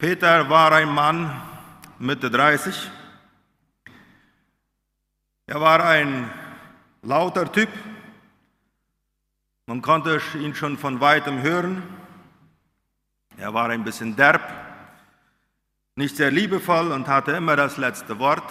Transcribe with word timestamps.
Peter 0.00 0.48
war 0.48 0.72
ein 0.72 0.88
Mann 0.94 1.30
Mitte 1.98 2.30
30. 2.30 2.90
Er 5.46 5.60
war 5.60 5.84
ein 5.84 6.30
lauter 7.02 7.52
Typ. 7.52 7.68
Man 9.66 9.82
konnte 9.82 10.18
ihn 10.40 10.54
schon 10.54 10.78
von 10.78 11.02
weitem 11.02 11.42
hören. 11.42 11.82
Er 13.36 13.52
war 13.52 13.68
ein 13.68 13.84
bisschen 13.84 14.16
derb, 14.16 14.40
nicht 15.96 16.16
sehr 16.16 16.30
liebevoll 16.30 16.92
und 16.92 17.06
hatte 17.06 17.32
immer 17.32 17.56
das 17.56 17.76
letzte 17.76 18.18
Wort. 18.18 18.50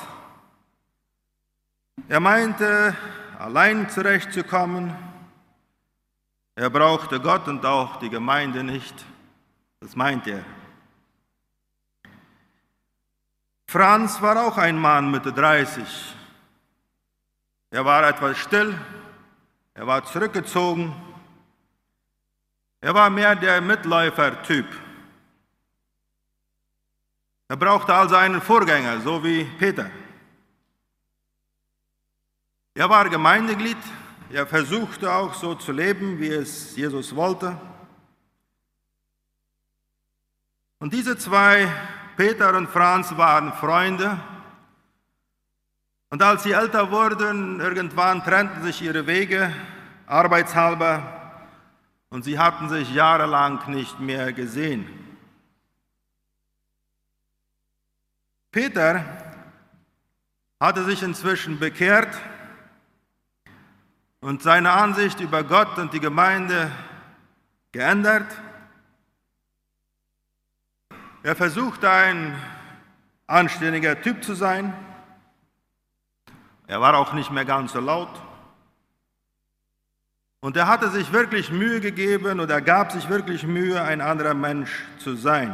Er 2.10 2.20
meinte, 2.20 2.96
allein 3.40 3.90
zurechtzukommen. 3.90 4.96
Er 6.54 6.70
brauchte 6.70 7.20
Gott 7.20 7.48
und 7.48 7.66
auch 7.66 7.96
die 7.96 8.12
Gemeinde 8.12 8.64
nicht. 8.64 8.94
Das 9.80 9.96
meint 9.96 10.28
er. 10.28 10.46
Franz 13.70 14.20
war 14.20 14.48
auch 14.48 14.58
ein 14.58 14.80
Mann 14.80 15.12
Mitte 15.12 15.32
30. 15.32 15.86
Er 17.70 17.86
war 17.86 18.10
etwas 18.10 18.36
still, 18.40 18.76
er 19.76 19.86
war 19.86 20.04
zurückgezogen, 20.06 20.92
er 22.82 22.96
war 22.96 23.12
mehr 23.12 23.36
der 23.36 23.62
Mitläufer-Typ. 23.62 24.66
Er 27.48 27.58
brauchte 27.58 27.94
also 27.94 28.16
einen 28.16 28.42
Vorgänger, 28.42 29.02
so 29.02 29.24
wie 29.24 29.44
Peter. 29.60 29.92
Er 32.74 32.90
war 32.90 33.08
Gemeindeglied, 33.08 33.78
er 34.32 34.48
versuchte 34.48 35.14
auch 35.14 35.36
so 35.36 35.54
zu 35.54 35.72
leben, 35.74 36.18
wie 36.18 36.30
es 36.30 36.76
Jesus 36.76 37.16
wollte. 37.16 37.56
Und 40.80 40.92
diese 40.92 41.16
zwei, 41.20 41.72
Peter 42.20 42.54
und 42.54 42.68
Franz, 42.68 43.16
waren 43.16 43.54
Freunde. 43.54 44.20
Und 46.10 46.22
als 46.22 46.44
sie 46.44 46.52
älter 46.52 46.92
wurden, 46.92 47.62
irgendwann 47.62 48.22
trennten 48.26 48.62
sich 48.62 48.82
ihre 48.82 49.08
Wege, 49.08 49.56
arbeitshalber, 50.06 51.02
und 52.10 52.26
sie 52.26 52.38
hatten 52.38 52.68
sich 52.68 52.94
jahrelang 52.94 53.62
nicht 53.70 54.02
mehr 54.02 54.34
gesehen. 54.34 54.86
Peter 58.52 59.06
hatte 60.60 60.84
sich 60.84 61.02
inzwischen 61.02 61.58
bekehrt 61.58 62.18
und 64.20 64.44
seine 64.44 64.74
Ansicht 64.74 65.22
über 65.22 65.46
Gott 65.46 65.78
und 65.78 65.94
die 65.94 66.02
Gemeinde 66.02 66.70
geändert. 67.72 68.28
Er 71.22 71.36
versuchte 71.36 71.90
ein 71.90 72.34
anständiger 73.28 74.02
Typ 74.02 74.24
zu 74.24 74.36
sein. 74.36 74.74
Er 76.66 76.80
war 76.80 76.98
auch 76.98 77.12
nicht 77.12 77.30
mehr 77.30 77.44
ganz 77.44 77.74
so 77.74 77.82
laut. 77.82 78.10
Und 80.40 80.56
er 80.56 80.68
hatte 80.68 80.90
sich 80.90 81.12
wirklich 81.12 81.52
Mühe 81.52 81.82
gegeben 81.82 82.40
oder 82.40 82.62
gab 82.62 82.94
sich 82.94 83.10
wirklich 83.10 83.44
Mühe, 83.44 83.82
ein 83.82 84.00
anderer 84.00 84.34
Mensch 84.34 84.86
zu 84.98 85.16
sein. 85.16 85.54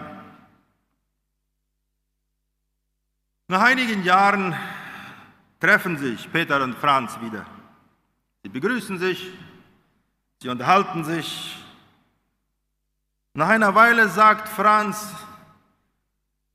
Nach 3.47 3.61
einigen 3.61 4.03
Jahren 4.03 4.55
treffen 5.59 5.97
sich 5.97 6.31
Peter 6.31 6.63
und 6.63 6.75
Franz 6.75 7.19
wieder. 7.21 7.45
Sie 8.43 8.49
begrüßen 8.49 8.99
sich, 8.99 9.31
sie 10.41 10.49
unterhalten 10.49 11.03
sich. 11.03 11.58
Nach 13.33 13.49
einer 13.49 13.73
Weile 13.73 14.08
sagt 14.09 14.47
Franz, 14.47 15.11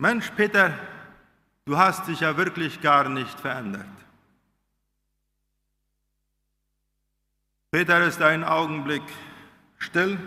Mensch 0.01 0.31
Peter, 0.31 0.73
du 1.67 1.77
hast 1.77 2.09
dich 2.09 2.21
ja 2.21 2.35
wirklich 2.35 2.81
gar 2.81 3.07
nicht 3.11 3.39
verändert. 3.39 3.85
Peter 7.71 8.03
ist 8.07 8.23
einen 8.23 8.43
Augenblick 8.43 9.03
still 9.77 10.19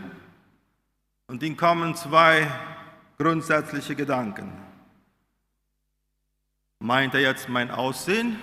und 1.25 1.41
ihm 1.41 1.57
kommen 1.57 1.95
zwei 1.95 2.51
grundsätzliche 3.17 3.95
Gedanken. 3.95 4.53
Meint 6.77 7.15
er 7.15 7.21
jetzt 7.21 7.49
mein 7.49 7.71
Aussehen 7.71 8.39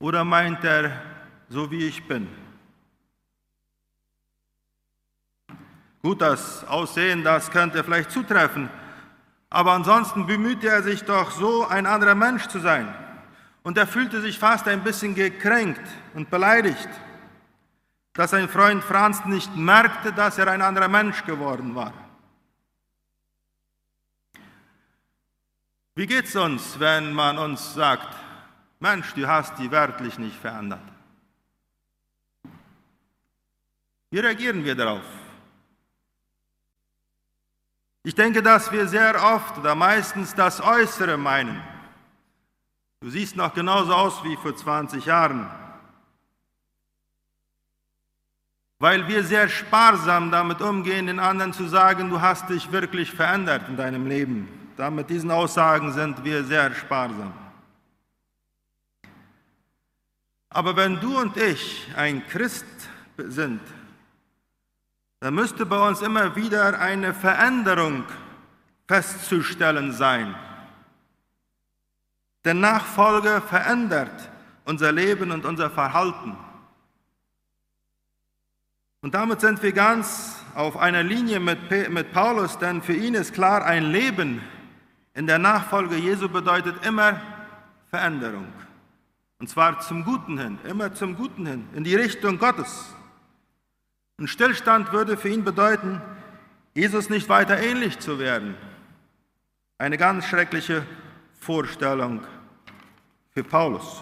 oder 0.00 0.22
meint 0.22 0.64
er, 0.64 1.00
so 1.48 1.70
wie 1.70 1.86
ich 1.86 2.06
bin? 2.06 2.28
Gut, 6.02 6.20
das 6.20 6.62
Aussehen, 6.64 7.24
das 7.24 7.50
könnte 7.50 7.82
vielleicht 7.82 8.10
zutreffen, 8.10 8.68
aber 9.52 9.72
ansonsten 9.72 10.26
bemühte 10.26 10.68
er 10.68 10.82
sich 10.82 11.04
doch 11.04 11.30
so, 11.30 11.66
ein 11.68 11.84
anderer 11.84 12.14
Mensch 12.14 12.46
zu 12.46 12.58
sein. 12.58 12.92
Und 13.62 13.76
er 13.76 13.86
fühlte 13.86 14.22
sich 14.22 14.38
fast 14.38 14.66
ein 14.66 14.82
bisschen 14.82 15.14
gekränkt 15.14 15.86
und 16.14 16.30
beleidigt, 16.30 16.88
dass 18.14 18.30
sein 18.30 18.48
Freund 18.48 18.82
Franz 18.82 19.24
nicht 19.26 19.54
merkte, 19.54 20.12
dass 20.12 20.38
er 20.38 20.48
ein 20.48 20.62
anderer 20.62 20.88
Mensch 20.88 21.24
geworden 21.24 21.74
war. 21.74 21.92
Wie 25.94 26.06
geht 26.06 26.24
es 26.24 26.34
uns, 26.34 26.80
wenn 26.80 27.12
man 27.12 27.36
uns 27.36 27.74
sagt, 27.74 28.08
Mensch, 28.80 29.12
du 29.12 29.28
hast 29.28 29.58
die 29.58 29.70
wörtlich 29.70 30.18
nicht 30.18 30.36
verändert. 30.36 30.82
Wie 34.10 34.18
reagieren 34.18 34.64
wir 34.64 34.74
darauf? 34.74 35.21
Ich 38.04 38.14
denke, 38.14 38.42
dass 38.42 38.72
wir 38.72 38.88
sehr 38.88 39.22
oft 39.22 39.58
oder 39.58 39.74
meistens 39.74 40.34
das 40.34 40.60
Äußere 40.60 41.16
meinen. 41.16 41.62
Du 43.00 43.10
siehst 43.10 43.36
noch 43.36 43.54
genauso 43.54 43.94
aus 43.94 44.24
wie 44.24 44.36
vor 44.36 44.56
20 44.56 45.06
Jahren. 45.06 45.48
Weil 48.80 49.06
wir 49.06 49.22
sehr 49.22 49.48
sparsam 49.48 50.32
damit 50.32 50.60
umgehen, 50.60 51.06
den 51.06 51.20
anderen 51.20 51.52
zu 51.52 51.68
sagen, 51.68 52.10
du 52.10 52.20
hast 52.20 52.48
dich 52.48 52.72
wirklich 52.72 53.12
verändert 53.12 53.68
in 53.68 53.76
deinem 53.76 54.08
Leben. 54.08 54.48
Da 54.76 54.90
mit 54.90 55.08
diesen 55.08 55.30
Aussagen 55.30 55.92
sind 55.92 56.24
wir 56.24 56.42
sehr 56.42 56.74
sparsam. 56.74 57.32
Aber 60.48 60.74
wenn 60.74 60.98
du 60.98 61.16
und 61.18 61.36
ich 61.36 61.86
ein 61.96 62.26
Christ 62.26 62.66
sind, 63.16 63.60
dann 65.22 65.34
müsste 65.34 65.64
bei 65.64 65.78
uns 65.78 66.02
immer 66.02 66.34
wieder 66.34 66.80
eine 66.80 67.14
Veränderung 67.14 68.02
festzustellen 68.88 69.92
sein. 69.92 70.34
Denn 72.44 72.58
Nachfolge 72.58 73.40
verändert 73.40 74.10
unser 74.64 74.90
Leben 74.90 75.30
und 75.30 75.44
unser 75.44 75.70
Verhalten. 75.70 76.36
Und 79.02 79.14
damit 79.14 79.40
sind 79.40 79.62
wir 79.62 79.70
ganz 79.70 80.42
auf 80.56 80.76
einer 80.76 81.04
Linie 81.04 81.38
mit, 81.38 81.70
mit 81.70 82.12
Paulus, 82.12 82.58
denn 82.58 82.82
für 82.82 82.94
ihn 82.94 83.14
ist 83.14 83.32
klar, 83.32 83.64
ein 83.64 83.92
Leben 83.92 84.42
in 85.14 85.28
der 85.28 85.38
Nachfolge 85.38 85.94
Jesu 85.94 86.28
bedeutet 86.28 86.84
immer 86.84 87.20
Veränderung. 87.90 88.48
Und 89.38 89.48
zwar 89.48 89.78
zum 89.82 90.04
Guten 90.04 90.36
hin, 90.36 90.58
immer 90.64 90.92
zum 90.92 91.14
Guten 91.16 91.46
hin, 91.46 91.68
in 91.74 91.84
die 91.84 91.94
Richtung 91.94 92.38
Gottes. 92.38 92.92
Ein 94.22 94.28
Stillstand 94.28 94.92
würde 94.92 95.16
für 95.16 95.30
ihn 95.30 95.42
bedeuten, 95.42 96.00
Jesus 96.74 97.10
nicht 97.10 97.28
weiter 97.28 97.58
ähnlich 97.60 97.98
zu 97.98 98.20
werden. 98.20 98.54
Eine 99.78 99.98
ganz 99.98 100.26
schreckliche 100.26 100.86
Vorstellung 101.40 102.20
für 103.34 103.42
Paulus. 103.42 104.00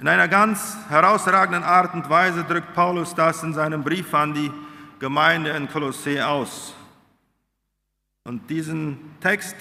In 0.00 0.08
einer 0.08 0.26
ganz 0.26 0.76
herausragenden 0.88 1.62
Art 1.62 1.94
und 1.94 2.10
Weise 2.10 2.42
drückt 2.42 2.74
Paulus 2.74 3.14
das 3.14 3.44
in 3.44 3.54
seinem 3.54 3.84
Brief 3.84 4.12
an 4.12 4.34
die 4.34 4.50
Gemeinde 4.98 5.50
in 5.50 5.68
Kolossee 5.68 6.20
aus. 6.20 6.74
Und 8.24 8.50
diesen 8.50 8.98
Text 9.20 9.54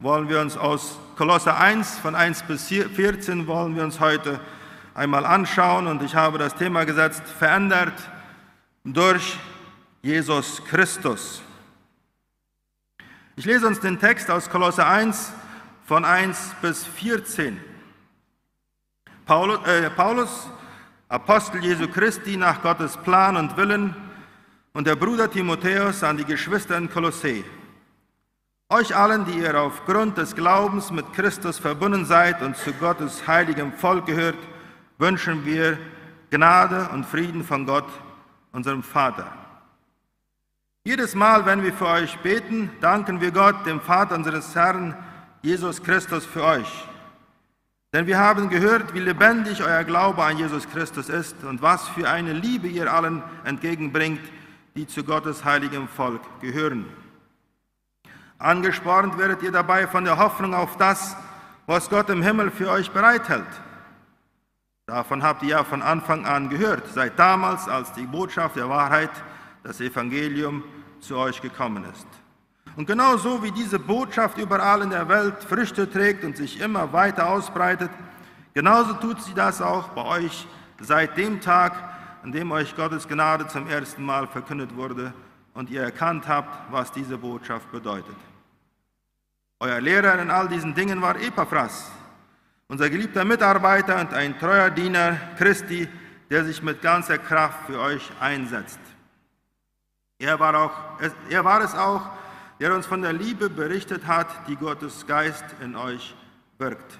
wollen 0.00 0.28
wir 0.28 0.42
uns 0.42 0.54
aus 0.58 0.98
Kolosse 1.16 1.56
1 1.56 1.96
von 1.96 2.14
1 2.14 2.42
bis 2.42 2.66
14 2.68 3.46
wollen 3.46 3.74
wir 3.74 3.84
uns 3.84 4.00
heute 4.00 4.38
einmal 4.96 5.26
anschauen 5.26 5.86
und 5.86 6.02
ich 6.02 6.14
habe 6.14 6.38
das 6.38 6.54
Thema 6.54 6.84
gesetzt, 6.84 7.22
verändert 7.38 7.92
durch 8.82 9.38
Jesus 10.00 10.64
Christus. 10.64 11.42
Ich 13.36 13.44
lese 13.44 13.66
uns 13.66 13.78
den 13.80 14.00
Text 14.00 14.30
aus 14.30 14.48
Kolosse 14.48 14.86
1 14.86 15.32
von 15.84 16.06
1 16.06 16.54
bis 16.62 16.86
14. 16.86 17.60
Paulus, 19.26 19.66
äh, 19.66 19.90
Paulus, 19.90 20.48
Apostel 21.10 21.62
Jesu 21.62 21.88
Christi 21.88 22.38
nach 22.38 22.62
Gottes 22.62 22.96
Plan 22.96 23.36
und 23.36 23.54
Willen 23.58 23.94
und 24.72 24.86
der 24.86 24.96
Bruder 24.96 25.30
Timotheus 25.30 26.02
an 26.02 26.16
die 26.16 26.24
Geschwister 26.24 26.78
in 26.78 26.90
Kolossee. 26.90 27.44
Euch 28.70 28.96
allen, 28.96 29.26
die 29.26 29.40
ihr 29.40 29.60
aufgrund 29.60 30.16
des 30.16 30.34
Glaubens 30.34 30.90
mit 30.90 31.12
Christus 31.12 31.58
verbunden 31.58 32.06
seid 32.06 32.40
und 32.40 32.56
zu 32.56 32.72
Gottes 32.72 33.26
heiligem 33.28 33.74
Volk 33.74 34.06
gehört, 34.06 34.36
wünschen 34.98 35.44
wir 35.44 35.78
Gnade 36.30 36.88
und 36.92 37.06
Frieden 37.06 37.44
von 37.44 37.66
Gott, 37.66 37.88
unserem 38.52 38.82
Vater. 38.82 39.30
Jedes 40.84 41.14
Mal, 41.14 41.44
wenn 41.46 41.62
wir 41.62 41.72
für 41.72 41.88
euch 41.88 42.16
beten, 42.18 42.70
danken 42.80 43.20
wir 43.20 43.32
Gott, 43.32 43.66
dem 43.66 43.80
Vater 43.80 44.14
unseres 44.14 44.54
Herrn 44.54 44.96
Jesus 45.42 45.82
Christus, 45.82 46.24
für 46.24 46.44
euch. 46.44 46.84
Denn 47.92 48.06
wir 48.06 48.18
haben 48.18 48.48
gehört, 48.48 48.94
wie 48.94 49.00
lebendig 49.00 49.62
euer 49.62 49.84
Glaube 49.84 50.22
an 50.22 50.38
Jesus 50.38 50.68
Christus 50.68 51.08
ist 51.08 51.44
und 51.44 51.62
was 51.62 51.88
für 51.88 52.08
eine 52.08 52.32
Liebe 52.32 52.68
ihr 52.68 52.92
allen 52.92 53.22
entgegenbringt, 53.44 54.20
die 54.74 54.86
zu 54.86 55.02
Gottes 55.04 55.44
heiligem 55.44 55.88
Volk 55.88 56.20
gehören. 56.40 56.86
Angespornt 58.38 59.16
werdet 59.18 59.42
ihr 59.42 59.52
dabei 59.52 59.86
von 59.86 60.04
der 60.04 60.18
Hoffnung 60.18 60.54
auf 60.54 60.76
das, 60.76 61.16
was 61.66 61.88
Gott 61.88 62.10
im 62.10 62.22
Himmel 62.22 62.50
für 62.50 62.70
euch 62.70 62.90
bereithält. 62.90 63.46
Davon 64.86 65.24
habt 65.24 65.42
ihr 65.42 65.48
ja 65.48 65.64
von 65.64 65.82
Anfang 65.82 66.24
an 66.26 66.48
gehört, 66.48 66.86
seit 66.94 67.18
damals, 67.18 67.68
als 67.68 67.92
die 67.92 68.06
Botschaft 68.06 68.54
der 68.54 68.68
Wahrheit, 68.68 69.10
das 69.64 69.80
Evangelium, 69.80 70.62
zu 71.00 71.16
euch 71.16 71.42
gekommen 71.42 71.84
ist. 71.92 72.06
Und 72.76 72.86
genauso 72.86 73.42
wie 73.42 73.50
diese 73.50 73.80
Botschaft 73.80 74.38
überall 74.38 74.82
in 74.82 74.90
der 74.90 75.08
Welt 75.08 75.42
Früchte 75.42 75.90
trägt 75.90 76.22
und 76.22 76.36
sich 76.36 76.60
immer 76.60 76.92
weiter 76.92 77.28
ausbreitet, 77.28 77.90
genauso 78.54 78.92
tut 78.92 79.20
sie 79.22 79.34
das 79.34 79.60
auch 79.60 79.88
bei 79.88 80.04
euch 80.04 80.46
seit 80.80 81.16
dem 81.16 81.40
Tag, 81.40 81.72
an 82.22 82.30
dem 82.30 82.52
euch 82.52 82.76
Gottes 82.76 83.08
Gnade 83.08 83.48
zum 83.48 83.66
ersten 83.68 84.04
Mal 84.04 84.28
verkündet 84.28 84.76
wurde 84.76 85.12
und 85.54 85.68
ihr 85.68 85.82
erkannt 85.82 86.28
habt, 86.28 86.70
was 86.70 86.92
diese 86.92 87.18
Botschaft 87.18 87.72
bedeutet. 87.72 88.16
Euer 89.58 89.80
Lehrer 89.80 90.20
in 90.20 90.30
all 90.30 90.46
diesen 90.46 90.76
Dingen 90.76 91.02
war 91.02 91.16
Epaphras, 91.16 91.90
unser 92.68 92.90
geliebter 92.90 93.24
Mitarbeiter 93.24 94.00
und 94.00 94.12
ein 94.12 94.38
treuer 94.38 94.70
Diener 94.70 95.18
Christi, 95.38 95.88
der 96.30 96.44
sich 96.44 96.62
mit 96.62 96.82
ganzer 96.82 97.18
Kraft 97.18 97.66
für 97.66 97.80
euch 97.80 98.10
einsetzt. 98.20 98.80
Er 100.18 100.40
war, 100.40 100.56
auch, 100.56 100.72
er 101.28 101.44
war 101.44 101.60
es 101.62 101.74
auch, 101.74 102.02
der 102.58 102.74
uns 102.74 102.86
von 102.86 103.02
der 103.02 103.12
Liebe 103.12 103.50
berichtet 103.50 104.06
hat, 104.06 104.48
die 104.48 104.56
Gottes 104.56 105.06
Geist 105.06 105.44
in 105.60 105.76
euch 105.76 106.14
wirkt. 106.58 106.98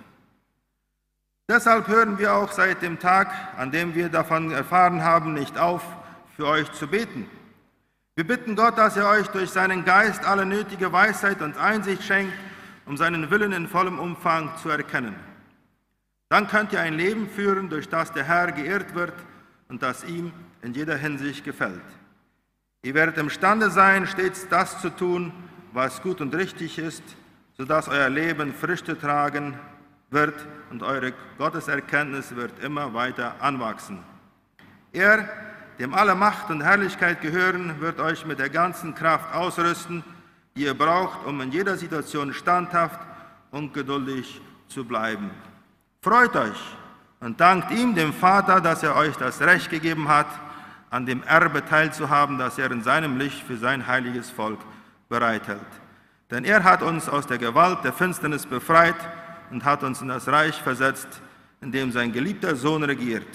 Deshalb 1.49 1.89
hören 1.89 2.19
wir 2.19 2.35
auch 2.35 2.53
seit 2.53 2.83
dem 2.83 2.99
Tag, 2.99 3.33
an 3.57 3.71
dem 3.71 3.95
wir 3.95 4.09
davon 4.09 4.51
erfahren 4.51 5.03
haben, 5.03 5.33
nicht 5.33 5.59
auf, 5.59 5.83
für 6.37 6.47
euch 6.47 6.71
zu 6.73 6.87
beten. 6.89 7.29
Wir 8.17 8.27
bitten 8.27 8.57
Gott, 8.57 8.77
dass 8.77 8.97
er 8.97 9.09
euch 9.09 9.29
durch 9.29 9.51
seinen 9.51 9.85
Geist 9.85 10.25
alle 10.25 10.45
nötige 10.45 10.93
Weisheit 10.93 11.41
und 11.43 11.57
Einsicht 11.57 12.03
schenkt, 12.03 12.35
um 12.85 12.97
seinen 12.97 13.31
Willen 13.31 13.53
in 13.53 13.69
vollem 13.69 13.99
Umfang 13.99 14.51
zu 14.63 14.69
erkennen. 14.69 15.15
Dann 16.29 16.49
könnt 16.49 16.73
ihr 16.73 16.81
ein 16.81 16.95
Leben 16.95 17.29
führen, 17.29 17.69
durch 17.69 17.89
das 17.89 18.13
der 18.13 18.25
Herr 18.25 18.51
geehrt 18.53 18.95
wird 18.95 19.15
und 19.69 19.83
das 19.83 20.05
ihm 20.05 20.33
in 20.63 20.75
jeder 20.75 20.97
Hinsicht 20.97 21.45
gefällt. 21.45 21.83
Ihr 22.83 22.95
werdet 22.95 23.19
imstande 23.19 23.71
sein, 23.71 24.07
stets 24.07 24.49
das 24.49 24.81
zu 24.81 24.91
tun, 24.91 25.33
was 25.73 26.03
gut 26.03 26.21
und 26.21 26.35
richtig 26.35 26.79
ist, 26.79 27.03
sodass 27.57 27.89
euer 27.89 28.09
Leben 28.09 28.53
Früchte 28.53 28.99
tragen 28.99 29.59
wird 30.11 30.35
und 30.71 30.83
eure 30.83 31.13
Gotteserkenntnis 31.39 32.35
wird 32.35 32.63
immer 32.63 32.95
weiter 32.95 33.35
anwachsen. 33.41 33.99
Er, 34.93 35.29
dem 35.79 35.95
alle 35.95 36.15
Macht 36.15 36.51
und 36.51 36.63
Herrlichkeit 36.63 37.21
gehören, 37.21 37.81
wird 37.81 38.01
euch 38.01 38.25
mit 38.25 38.39
der 38.39 38.51
ganzen 38.51 38.95
Kraft 38.95 39.35
ausrüsten, 39.35 40.03
die 40.57 40.63
ihr 40.63 40.75
braucht, 40.75 41.27
um 41.27 41.41
in 41.41 41.53
jeder 41.53 41.77
Situation 41.77 42.33
standhaft 42.33 43.01
und 43.51 43.75
geduldig 43.75 44.41
zu 44.69 44.85
bleiben. 44.85 45.31
Freut 46.07 46.37
euch 46.37 46.61
und 47.19 47.41
dankt 47.41 47.73
ihm, 47.73 47.97
dem 47.97 48.13
Vater, 48.13 48.61
dass 48.61 48.85
er 48.85 48.95
euch 48.95 49.17
das 49.17 49.41
Recht 49.41 49.71
gegeben 49.71 50.07
hat, 50.07 50.29
an 50.89 51.05
dem 51.05 51.25
Erbe 51.25 51.65
teilzuhaben, 51.65 52.39
das 52.39 52.59
er 52.59 52.71
in 52.71 52.81
seinem 52.81 53.19
Licht 53.19 53.43
für 53.43 53.57
sein 53.57 53.89
heiliges 53.89 54.31
Volk 54.31 54.61
bereithält. 55.09 55.67
Denn 56.31 56.45
er 56.45 56.63
hat 56.63 56.81
uns 56.83 57.09
aus 57.09 57.27
der 57.27 57.39
Gewalt 57.39 57.83
der 57.83 57.93
Finsternis 57.93 58.47
befreit 58.47 58.95
und 59.51 59.65
hat 59.65 59.83
uns 59.83 60.01
in 60.01 60.07
das 60.07 60.29
Reich 60.29 60.55
versetzt, 60.63 61.09
in 61.61 61.73
dem 61.73 61.91
sein 61.91 62.13
geliebter 62.13 62.55
Sohn 62.55 62.85
regiert. 62.85 63.27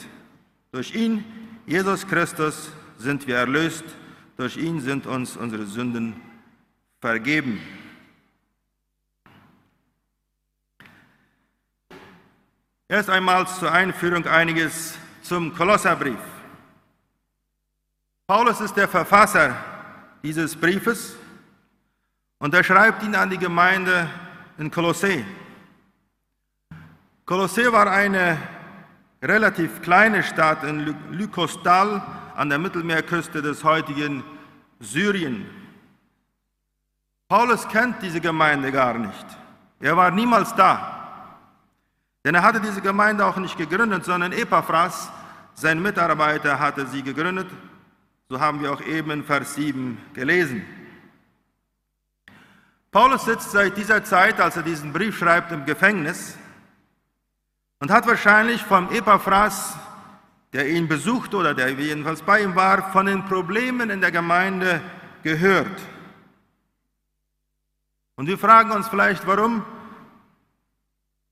Durch 0.72 0.96
ihn 0.96 1.26
Jesus 1.66 2.08
Christus 2.08 2.72
sind 2.98 3.28
wir 3.28 3.36
erlöst, 3.36 3.84
durch 4.38 4.56
ihn 4.56 4.80
sind 4.80 5.08
uns 5.08 5.36
unsere 5.36 5.66
Sünden 5.66 6.16
vergeben. 7.02 7.60
Erst 12.92 13.10
einmal 13.10 13.48
zur 13.48 13.72
Einführung 13.72 14.28
einiges 14.28 14.98
zum 15.22 15.56
Kolosserbrief. 15.56 16.20
Paulus 18.28 18.60
ist 18.60 18.76
der 18.76 18.90
Verfasser 18.90 19.56
dieses 20.22 20.58
Briefes 20.58 21.16
und 22.40 22.54
er 22.54 22.66
schreibt 22.66 23.02
ihn 23.04 23.16
an 23.16 23.30
die 23.30 23.38
Gemeinde 23.38 24.10
in 24.58 24.70
Kolossee. 24.70 25.24
Kolossee 27.26 27.72
war 27.72 27.90
eine 27.90 28.38
relativ 29.24 29.82
kleine 29.82 30.22
Stadt 30.22 30.66
in 30.66 30.94
Lykostal 31.12 32.02
an 32.36 32.50
der 32.50 32.60
Mittelmeerküste 32.60 33.42
des 33.42 33.64
heutigen 33.64 34.22
Syrien. 34.82 35.46
Paulus 37.30 37.66
kennt 37.70 38.02
diese 38.02 38.20
Gemeinde 38.20 38.70
gar 38.70 38.96
nicht. 38.96 39.26
Er 39.80 39.96
war 39.96 40.12
niemals 40.12 40.54
da. 40.56 41.01
Denn 42.24 42.36
er 42.36 42.44
hatte 42.44 42.62
diese 42.62 42.82
Gemeinde 42.82 43.26
auch 43.26 43.38
nicht 43.38 43.58
gegründet, 43.58 44.06
sondern 44.06 44.32
Epaphras, 44.32 45.10
sein 45.54 45.82
Mitarbeiter, 45.82 46.60
hatte 46.60 46.86
sie 46.88 47.02
gegründet. 47.02 47.48
So 48.30 48.40
haben 48.40 48.62
wir 48.62 48.72
auch 48.72 48.82
eben 48.82 49.12
in 49.12 49.24
Vers 49.24 49.56
7 49.56 49.98
gelesen. 50.14 50.66
Paulus 52.92 53.26
sitzt 53.26 53.52
seit 53.52 53.78
dieser 53.78 54.04
Zeit, 54.04 54.40
als 54.40 54.58
er 54.58 54.64
diesen 54.64 54.94
Brief 54.94 55.18
schreibt, 55.18 55.52
im 55.52 55.66
Gefängnis 55.66 56.38
und 57.80 57.90
hat 57.90 58.06
wahrscheinlich 58.06 58.62
vom 58.64 58.92
Epaphras, 58.92 59.76
der 60.54 60.70
ihn 60.70 60.88
besucht 60.88 61.34
oder 61.34 61.54
der 61.54 61.70
jedenfalls 61.70 62.22
bei 62.22 62.42
ihm 62.42 62.56
war, 62.56 62.92
von 62.92 63.06
den 63.06 63.26
Problemen 63.26 63.90
in 63.90 64.02
der 64.02 64.12
Gemeinde 64.12 64.82
gehört. 65.24 65.82
Und 68.16 68.28
wir 68.28 68.38
fragen 68.38 68.72
uns 68.72 68.88
vielleicht, 68.88 69.26
warum 69.26 69.66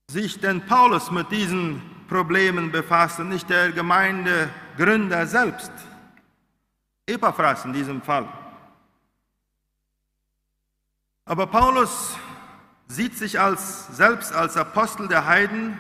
sich 0.09 0.39
denn 0.39 0.65
Paulus 0.65 1.11
mit 1.11 1.31
diesen 1.31 1.81
Problemen 2.07 2.71
befasst 2.71 3.19
und 3.19 3.29
nicht 3.29 3.47
der 3.49 3.71
Gemeindegründer 3.71 5.27
selbst, 5.27 5.71
Epaphras 7.05 7.65
in 7.65 7.73
diesem 7.73 8.01
Fall. 8.01 8.27
Aber 11.25 11.45
Paulus 11.45 12.17
sieht 12.87 13.15
sich 13.15 13.39
als, 13.39 13.95
selbst 13.95 14.33
als 14.33 14.57
Apostel 14.57 15.07
der 15.07 15.27
Heiden 15.27 15.77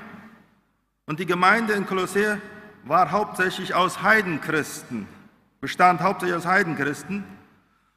und 1.07 1.19
die 1.19 1.25
Gemeinde 1.25 1.73
in 1.73 1.87
Kolossä 1.87 2.39
war 2.83 3.09
hauptsächlich 3.09 3.73
aus 3.73 4.03
Heidenchristen, 4.03 5.07
bestand 5.59 6.01
hauptsächlich 6.01 6.37
aus 6.37 6.45
Heidenchristen. 6.45 7.23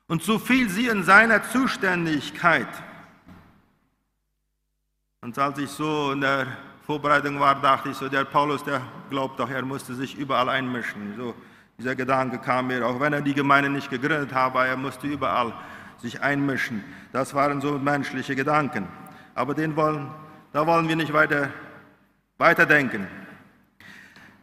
Und 0.08 0.22
so 0.22 0.38
fiel 0.38 0.70
sie 0.70 0.88
in 0.88 1.04
seiner 1.04 1.42
Zuständigkeit. 1.44 2.68
Und 5.24 5.38
als 5.38 5.56
ich 5.58 5.70
so 5.70 6.10
in 6.10 6.20
der 6.20 6.48
Vorbereitung 6.84 7.38
war, 7.38 7.54
dachte 7.54 7.90
ich 7.90 7.96
so, 7.96 8.08
der 8.08 8.24
Paulus, 8.24 8.64
der 8.64 8.82
glaubt 9.08 9.38
doch, 9.38 9.48
er 9.48 9.62
musste 9.62 9.94
sich 9.94 10.18
überall 10.18 10.48
einmischen. 10.48 11.14
So, 11.16 11.32
dieser 11.78 11.94
Gedanke 11.94 12.38
kam 12.38 12.66
mir, 12.66 12.84
auch 12.84 12.98
wenn 12.98 13.12
er 13.12 13.20
die 13.20 13.32
Gemeinde 13.32 13.70
nicht 13.70 13.88
gegründet 13.88 14.34
habe, 14.34 14.66
er 14.66 14.76
musste 14.76 15.06
überall 15.06 15.52
sich 15.98 16.20
einmischen. 16.20 16.82
Das 17.12 17.34
waren 17.34 17.60
so 17.60 17.78
menschliche 17.78 18.34
Gedanken. 18.34 18.88
Aber 19.36 19.54
den 19.54 19.76
wollen, 19.76 20.10
da 20.52 20.66
wollen 20.66 20.88
wir 20.88 20.96
nicht 20.96 21.12
weiter 21.12 21.50
weiterdenken. 22.38 23.06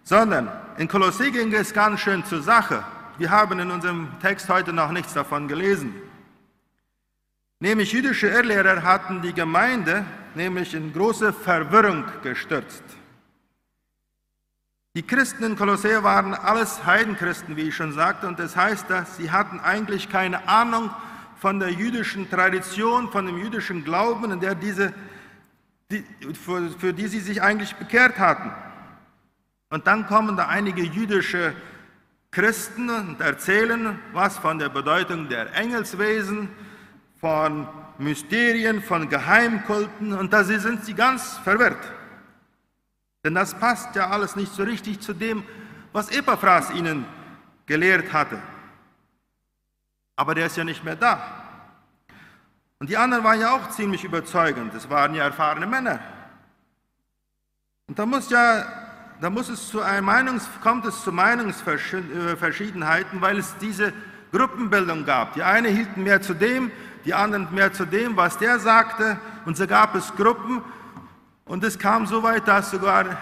Sondern 0.03 0.50
in 0.77 0.88
Kolossee 0.88 1.29
ging 1.31 1.53
es 1.53 1.74
ganz 1.74 2.00
schön 2.00 2.24
zur 2.24 2.41
Sache. 2.41 2.86
Wir 3.17 3.29
haben 3.29 3.59
in 3.59 3.69
unserem 3.69 4.17
Text 4.21 4.48
heute 4.48 4.71
noch 4.71 4.91
nichts 4.91 5.13
davon 5.13 5.50
gelesen. 5.50 5.93
Nämlich 7.59 7.91
jüdische 7.91 8.27
Irrlehrer 8.27 8.83
hatten 8.83 9.21
die 9.21 9.33
Gemeinde 9.33 10.05
nämlich 10.33 10.73
in 10.73 10.93
große 10.93 11.33
Verwirrung 11.33 12.05
gestürzt. 12.23 12.83
Die 14.95 15.03
Christen 15.03 15.43
in 15.43 15.55
Kolossee 15.55 16.01
waren 16.01 16.33
alles 16.33 16.85
Heidenchristen, 16.85 17.57
wie 17.57 17.63
ich 17.63 17.75
schon 17.75 17.91
sagte, 17.91 18.27
und 18.27 18.39
das 18.39 18.55
heißt, 18.55 18.89
dass 18.89 19.17
sie 19.17 19.31
hatten 19.31 19.59
eigentlich 19.59 20.09
keine 20.09 20.47
Ahnung 20.47 20.89
von 21.37 21.59
der 21.59 21.71
jüdischen 21.71 22.29
Tradition, 22.29 23.11
von 23.11 23.25
dem 23.25 23.37
jüdischen 23.37 23.83
Glauben, 23.83 24.31
in 24.31 24.39
der 24.39 24.55
diese 24.55 24.93
die, 25.91 26.03
für, 26.33 26.69
für 26.69 26.93
die 26.93 27.07
sie 27.07 27.19
sich 27.19 27.41
eigentlich 27.41 27.75
bekehrt 27.75 28.19
hatten. 28.19 28.51
Und 29.69 29.87
dann 29.87 30.07
kommen 30.07 30.37
da 30.37 30.47
einige 30.47 30.83
jüdische 30.83 31.53
Christen 32.31 32.89
und 32.89 33.21
erzählen 33.21 33.99
was 34.13 34.37
von 34.37 34.59
der 34.59 34.69
Bedeutung 34.69 35.29
der 35.29 35.53
Engelswesen, 35.53 36.49
von 37.19 37.67
Mysterien, 37.97 38.81
von 38.81 39.09
Geheimkulten 39.09 40.13
und 40.13 40.31
da 40.31 40.43
sind 40.43 40.85
sie 40.85 40.93
ganz 40.93 41.38
verwirrt. 41.39 41.83
Denn 43.23 43.35
das 43.35 43.59
passt 43.59 43.95
ja 43.95 44.09
alles 44.09 44.35
nicht 44.35 44.53
so 44.53 44.63
richtig 44.63 45.01
zu 45.01 45.13
dem, 45.13 45.43
was 45.91 46.09
Epaphras 46.09 46.71
ihnen 46.71 47.05
gelehrt 47.65 48.13
hatte. 48.13 48.39
aber 50.19 50.35
der 50.35 50.45
ist 50.47 50.57
ja 50.57 50.65
nicht 50.65 50.83
mehr 50.83 50.97
da. 50.97 51.21
Und 52.77 52.89
die 52.89 52.97
anderen 52.97 53.23
waren 53.23 53.39
ja 53.39 53.53
auch 53.53 53.69
ziemlich 53.69 54.03
überzeugend, 54.03 54.73
es 54.73 54.89
waren 54.89 55.15
ja 55.15 55.23
erfahrene 55.23 55.65
Männer. 55.65 56.01
Und 57.88 57.97
da 57.97 58.05
muss 58.05 58.29
ja, 58.29 58.65
da 59.21 59.29
muss 59.29 59.47
es 59.47 59.69
zu 59.69 59.81
einer 59.81 60.01
Meinungs, 60.01 60.49
kommt 60.61 60.85
es 60.85 61.01
zu 61.03 61.13
Meinungsverschiedenheiten, 61.13 63.21
weil 63.21 63.38
es 63.38 63.55
diese 63.61 63.93
Gruppenbildung 64.33 65.05
gab. 65.05 65.35
Die 65.35 65.43
einen 65.43 65.73
hielten 65.73 66.03
mehr 66.03 66.21
zu 66.21 66.33
dem, 66.33 66.69
die 67.05 67.13
anderen 67.13 67.47
mehr 67.53 67.73
zu 67.73 67.85
dem, 67.85 68.15
was 68.17 68.37
der 68.37 68.59
sagte. 68.59 69.17
Und 69.45 69.57
so 69.57 69.67
gab 69.67 69.95
es 69.95 70.13
Gruppen. 70.15 70.61
Und 71.45 71.63
es 71.63 71.79
kam 71.79 72.05
so 72.05 72.21
weit, 72.23 72.47
dass 72.47 72.71
sogar 72.71 73.17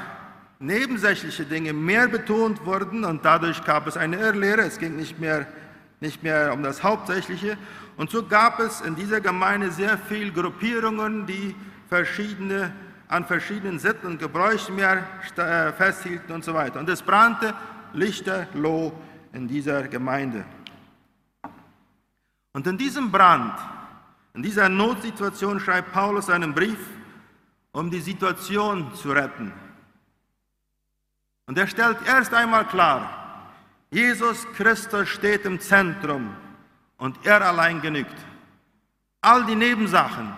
nebensächliche 0.60 1.46
Dinge 1.46 1.74
mehr 1.74 2.08
betont 2.08 2.66
wurden 2.66 3.06
und 3.06 3.24
dadurch 3.24 3.64
gab 3.64 3.88
es 3.88 3.96
eine 3.96 4.18
Irrlehre. 4.18 4.62
Es 4.62 4.80
ging 4.80 4.96
nicht 4.96 5.20
mehr, 5.20 5.46
nicht 6.00 6.24
mehr 6.24 6.52
um 6.54 6.64
das 6.64 6.84
Hauptsächliche. 6.84 7.58
Und 7.96 8.10
so 8.10 8.24
gab 8.24 8.60
es 8.60 8.82
in 8.82 8.96
dieser 8.96 9.22
Gemeinde 9.22 9.72
sehr 9.72 9.98
viele 9.98 10.32
Gruppierungen, 10.32 11.26
die 11.26 11.56
verschiedene 11.90 12.74
an 13.08 13.26
verschiedenen 13.26 13.80
Sitten 13.80 14.08
und 14.08 14.20
Gebräuchen 14.20 14.76
mehr 14.76 15.04
äh, 15.38 15.72
festhielten 15.72 16.34
und 16.36 16.44
so 16.44 16.54
weiter. 16.54 16.80
Und 16.80 16.90
es 16.90 17.02
brannte 17.02 17.54
lichterloh 17.94 18.92
in 19.34 19.48
dieser 19.48 19.84
Gemeinde. 19.84 20.44
Und 22.58 22.66
in 22.66 22.76
diesem 22.76 23.12
Brand, 23.12 23.54
in 24.34 24.42
dieser 24.42 24.68
Notsituation 24.68 25.60
schreibt 25.60 25.94
Paulus 25.94 26.28
einen 26.28 26.56
Brief, 26.56 26.80
um 27.72 27.92
die 27.92 28.00
Situation 28.00 28.92
zu 28.96 29.12
retten. 29.12 29.54
Und 31.46 31.56
er 31.56 31.68
stellt 31.68 32.00
erst 32.08 32.34
einmal 32.34 32.66
klar, 32.66 33.52
Jesus 33.92 34.44
Christus 34.54 35.08
steht 35.08 35.46
im 35.46 35.60
Zentrum 35.60 36.36
und 36.98 37.24
er 37.28 37.46
allein 37.46 37.80
genügt. 37.80 38.18
All 39.22 39.46
die 39.46 39.56
Nebensachen, 39.56 40.34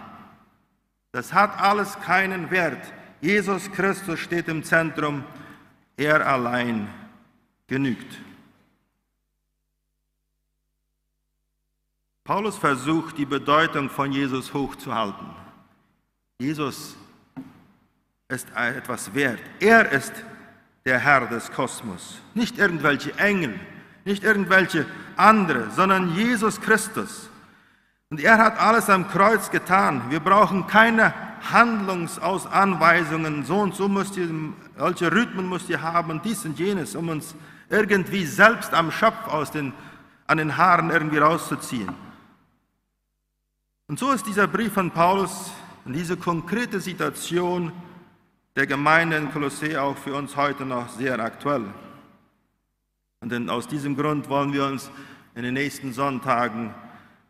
das 1.14 1.32
hat 1.32 1.58
alles 1.58 1.98
keinen 2.02 2.52
Wert. 2.52 2.86
Jesus 3.22 3.72
Christus 3.72 4.20
steht 4.20 4.50
im 4.50 4.62
Zentrum, 4.66 5.24
er 5.96 6.28
allein 6.28 6.90
genügt. 7.68 8.18
Paulus 12.30 12.58
versucht, 12.60 13.18
die 13.18 13.26
Bedeutung 13.26 13.90
von 13.90 14.12
Jesus 14.12 14.54
hochzuhalten. 14.54 15.26
Jesus 16.38 16.96
ist 18.28 18.48
etwas 18.56 19.12
wert. 19.16 19.40
Er 19.60 19.92
ist 19.92 20.14
der 20.86 21.00
Herr 21.00 21.26
des 21.26 21.52
Kosmos. 21.52 22.22
Nicht 22.36 22.60
irgendwelche 22.60 23.18
Engel, 23.18 23.60
nicht 24.06 24.24
irgendwelche 24.24 24.86
andere, 25.18 25.72
sondern 25.72 26.14
Jesus 26.14 26.62
Christus. 26.62 27.32
Und 28.12 28.22
er 28.22 28.38
hat 28.38 28.60
alles 28.60 28.92
am 28.92 29.08
Kreuz 29.08 29.50
getan. 29.50 30.04
Wir 30.12 30.20
brauchen 30.20 30.68
keine 30.68 31.16
Handlungsanweisungen, 31.52 33.44
so 33.44 33.58
und 33.58 33.74
so 33.74 33.88
müsst 33.90 34.18
ihr, 34.18 34.30
welche 34.78 35.12
Rhythmen 35.12 35.50
müsst 35.50 35.68
ihr 35.68 35.82
haben, 35.82 36.22
dies 36.24 36.46
und 36.46 36.60
jenes, 36.60 36.96
um 36.96 37.10
uns 37.10 37.34
irgendwie 37.72 38.24
selbst 38.24 38.72
am 38.76 38.92
Schopf 38.92 39.28
aus 39.28 39.50
den, 39.50 39.74
an 40.28 40.38
den 40.38 40.58
Haaren 40.58 40.92
irgendwie 40.92 41.18
rauszuziehen. 41.18 41.90
Und 43.90 43.98
so 43.98 44.12
ist 44.12 44.28
dieser 44.28 44.48
Brief 44.48 44.74
von 44.74 44.92
Paulus 44.92 45.52
in 45.84 45.94
diese 45.94 46.16
konkrete 46.16 46.80
Situation 46.80 47.72
der 48.56 48.68
Gemeinde 48.68 49.18
in 49.18 49.32
Kolossee 49.32 49.76
auch 49.78 49.98
für 49.98 50.14
uns 50.14 50.36
heute 50.36 50.64
noch 50.64 50.90
sehr 50.90 51.20
aktuell. 51.20 51.66
Und 53.20 53.32
denn 53.32 53.50
aus 53.50 53.68
diesem 53.68 53.98
Grund 53.98 54.30
wollen 54.30 54.54
wir 54.54 54.66
uns 54.66 54.92
in 55.34 55.42
den 55.42 55.56
nächsten 55.56 55.92
Sonntagen 55.92 56.72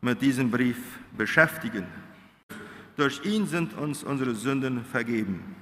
mit 0.01 0.21
diesem 0.21 0.51
Brief 0.51 0.99
beschäftigen. 1.15 1.87
Durch 2.97 3.23
ihn 3.23 3.47
sind 3.47 3.77
uns 3.77 4.03
unsere 4.03 4.35
Sünden 4.35 4.83
vergeben. 4.83 5.55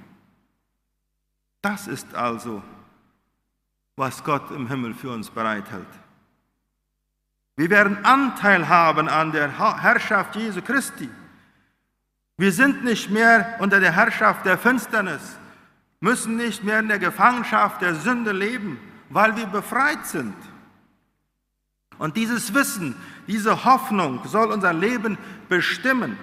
Das 1.62 1.86
ist 1.86 2.12
also, 2.16 2.60
was 3.94 4.24
Gott 4.24 4.50
im 4.50 4.66
Himmel 4.66 4.94
für 4.94 5.10
uns 5.10 5.30
bereithält. 5.30 5.86
Wir 7.58 7.70
werden 7.70 8.04
Anteil 8.04 8.68
haben 8.68 9.08
an 9.08 9.32
der 9.32 9.58
Herrschaft 9.58 10.36
Jesu 10.36 10.62
Christi. 10.62 11.10
Wir 12.36 12.52
sind 12.52 12.84
nicht 12.84 13.10
mehr 13.10 13.56
unter 13.58 13.80
der 13.80 13.90
Herrschaft 13.90 14.46
der 14.46 14.56
Finsternis, 14.56 15.36
müssen 15.98 16.36
nicht 16.36 16.62
mehr 16.62 16.78
in 16.78 16.86
der 16.86 17.00
Gefangenschaft 17.00 17.82
der 17.82 17.96
Sünde 17.96 18.30
leben, 18.30 18.78
weil 19.10 19.36
wir 19.36 19.46
befreit 19.46 20.06
sind. 20.06 20.36
Und 21.98 22.16
dieses 22.16 22.54
Wissen, 22.54 22.94
diese 23.26 23.64
Hoffnung 23.64 24.20
soll 24.28 24.52
unser 24.52 24.72
Leben 24.72 25.18
bestimmen. 25.48 26.16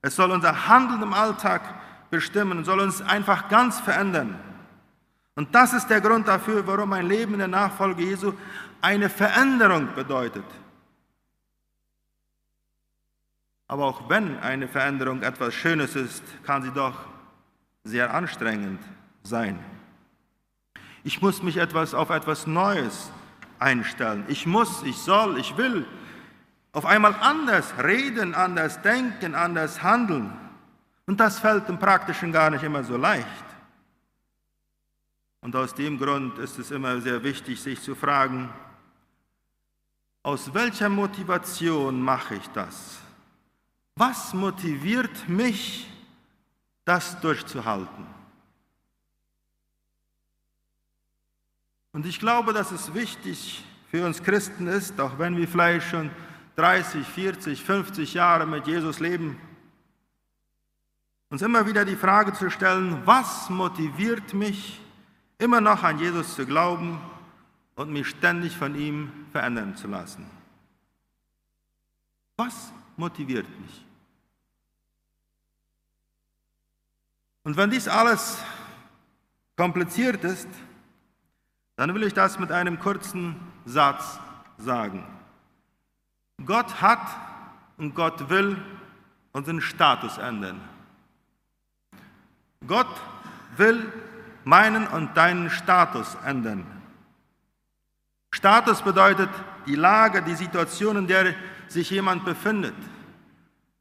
Es 0.00 0.16
soll 0.16 0.30
unser 0.30 0.66
Handeln 0.66 1.02
im 1.02 1.12
Alltag 1.12 1.60
bestimmen 2.08 2.64
soll 2.64 2.80
uns 2.80 3.02
einfach 3.02 3.50
ganz 3.50 3.80
verändern. 3.80 4.38
Und 5.34 5.54
das 5.54 5.74
ist 5.74 5.88
der 5.88 6.00
Grund 6.00 6.26
dafür, 6.26 6.66
warum 6.66 6.94
ein 6.94 7.06
Leben 7.06 7.34
in 7.34 7.40
der 7.40 7.48
Nachfolge 7.48 8.02
Jesu 8.02 8.32
eine 8.82 9.08
Veränderung 9.08 9.94
bedeutet. 9.94 10.44
Aber 13.68 13.86
auch 13.86 14.10
wenn 14.10 14.38
eine 14.40 14.68
Veränderung 14.68 15.22
etwas 15.22 15.54
Schönes 15.54 15.96
ist, 15.96 16.22
kann 16.44 16.62
sie 16.62 16.72
doch 16.72 16.94
sehr 17.84 18.12
anstrengend 18.12 18.80
sein. 19.22 19.58
Ich 21.04 21.22
muss 21.22 21.42
mich 21.42 21.56
etwas 21.56 21.94
auf 21.94 22.10
etwas 22.10 22.46
Neues 22.46 23.10
einstellen. 23.58 24.24
Ich 24.28 24.46
muss, 24.46 24.82
ich 24.82 24.98
soll, 24.98 25.38
ich 25.38 25.56
will 25.56 25.86
auf 26.72 26.84
einmal 26.84 27.14
anders 27.20 27.72
reden, 27.82 28.34
anders 28.34 28.82
denken, 28.82 29.34
anders 29.34 29.82
handeln. 29.82 30.32
Und 31.06 31.20
das 31.20 31.38
fällt 31.38 31.68
im 31.68 31.78
Praktischen 31.78 32.32
gar 32.32 32.50
nicht 32.50 32.62
immer 32.62 32.84
so 32.84 32.96
leicht. 32.96 33.26
Und 35.40 35.56
aus 35.56 35.74
dem 35.74 35.98
Grund 35.98 36.38
ist 36.38 36.58
es 36.58 36.70
immer 36.70 37.00
sehr 37.00 37.22
wichtig, 37.24 37.60
sich 37.60 37.80
zu 37.80 37.94
fragen, 37.94 38.48
aus 40.22 40.54
welcher 40.54 40.88
Motivation 40.88 42.00
mache 42.00 42.36
ich 42.36 42.46
das? 42.48 42.98
Was 43.96 44.32
motiviert 44.32 45.28
mich, 45.28 45.88
das 46.84 47.20
durchzuhalten? 47.20 48.06
Und 51.92 52.06
ich 52.06 52.18
glaube, 52.18 52.52
dass 52.52 52.70
es 52.70 52.94
wichtig 52.94 53.62
für 53.90 54.06
uns 54.06 54.22
Christen 54.22 54.66
ist, 54.66 54.98
auch 54.98 55.18
wenn 55.18 55.36
wir 55.36 55.46
vielleicht 55.46 55.90
schon 55.90 56.10
30, 56.56 57.06
40, 57.06 57.62
50 57.62 58.14
Jahre 58.14 58.46
mit 58.46 58.66
Jesus 58.66 59.00
leben, 59.00 59.38
uns 61.28 61.42
immer 61.42 61.66
wieder 61.66 61.84
die 61.84 61.96
Frage 61.96 62.32
zu 62.32 62.50
stellen, 62.50 63.02
was 63.04 63.50
motiviert 63.50 64.32
mich, 64.32 64.80
immer 65.38 65.60
noch 65.60 65.82
an 65.82 65.98
Jesus 65.98 66.34
zu 66.34 66.46
glauben 66.46 67.00
und 67.74 67.92
mich 67.92 68.08
ständig 68.08 68.56
von 68.56 68.74
ihm 68.74 69.10
verändern 69.32 69.76
zu 69.76 69.88
lassen? 69.88 70.26
Was 72.36 72.72
motiviert 72.96 73.48
mich? 73.60 73.84
Und 77.44 77.56
wenn 77.56 77.70
dies 77.70 77.88
alles 77.88 78.42
kompliziert 79.56 80.22
ist, 80.24 80.48
dann 81.76 81.94
will 81.94 82.04
ich 82.04 82.14
das 82.14 82.38
mit 82.38 82.52
einem 82.52 82.78
kurzen 82.78 83.36
Satz 83.64 84.18
sagen. 84.58 85.04
Gott 86.44 86.80
hat 86.80 87.06
und 87.78 87.94
Gott 87.94 88.28
will 88.28 88.56
unseren 89.32 89.60
Status 89.60 90.18
ändern. 90.18 90.60
Gott 92.66 93.00
will 93.56 93.92
meinen 94.44 94.86
und 94.86 95.16
deinen 95.16 95.50
Status 95.50 96.16
ändern. 96.24 96.81
Status 98.32 98.82
bedeutet 98.82 99.30
die 99.66 99.76
Lage, 99.76 100.22
die 100.22 100.34
Situation, 100.34 100.96
in 100.96 101.06
der 101.06 101.34
sich 101.68 101.90
jemand 101.90 102.24
befindet. 102.24 102.74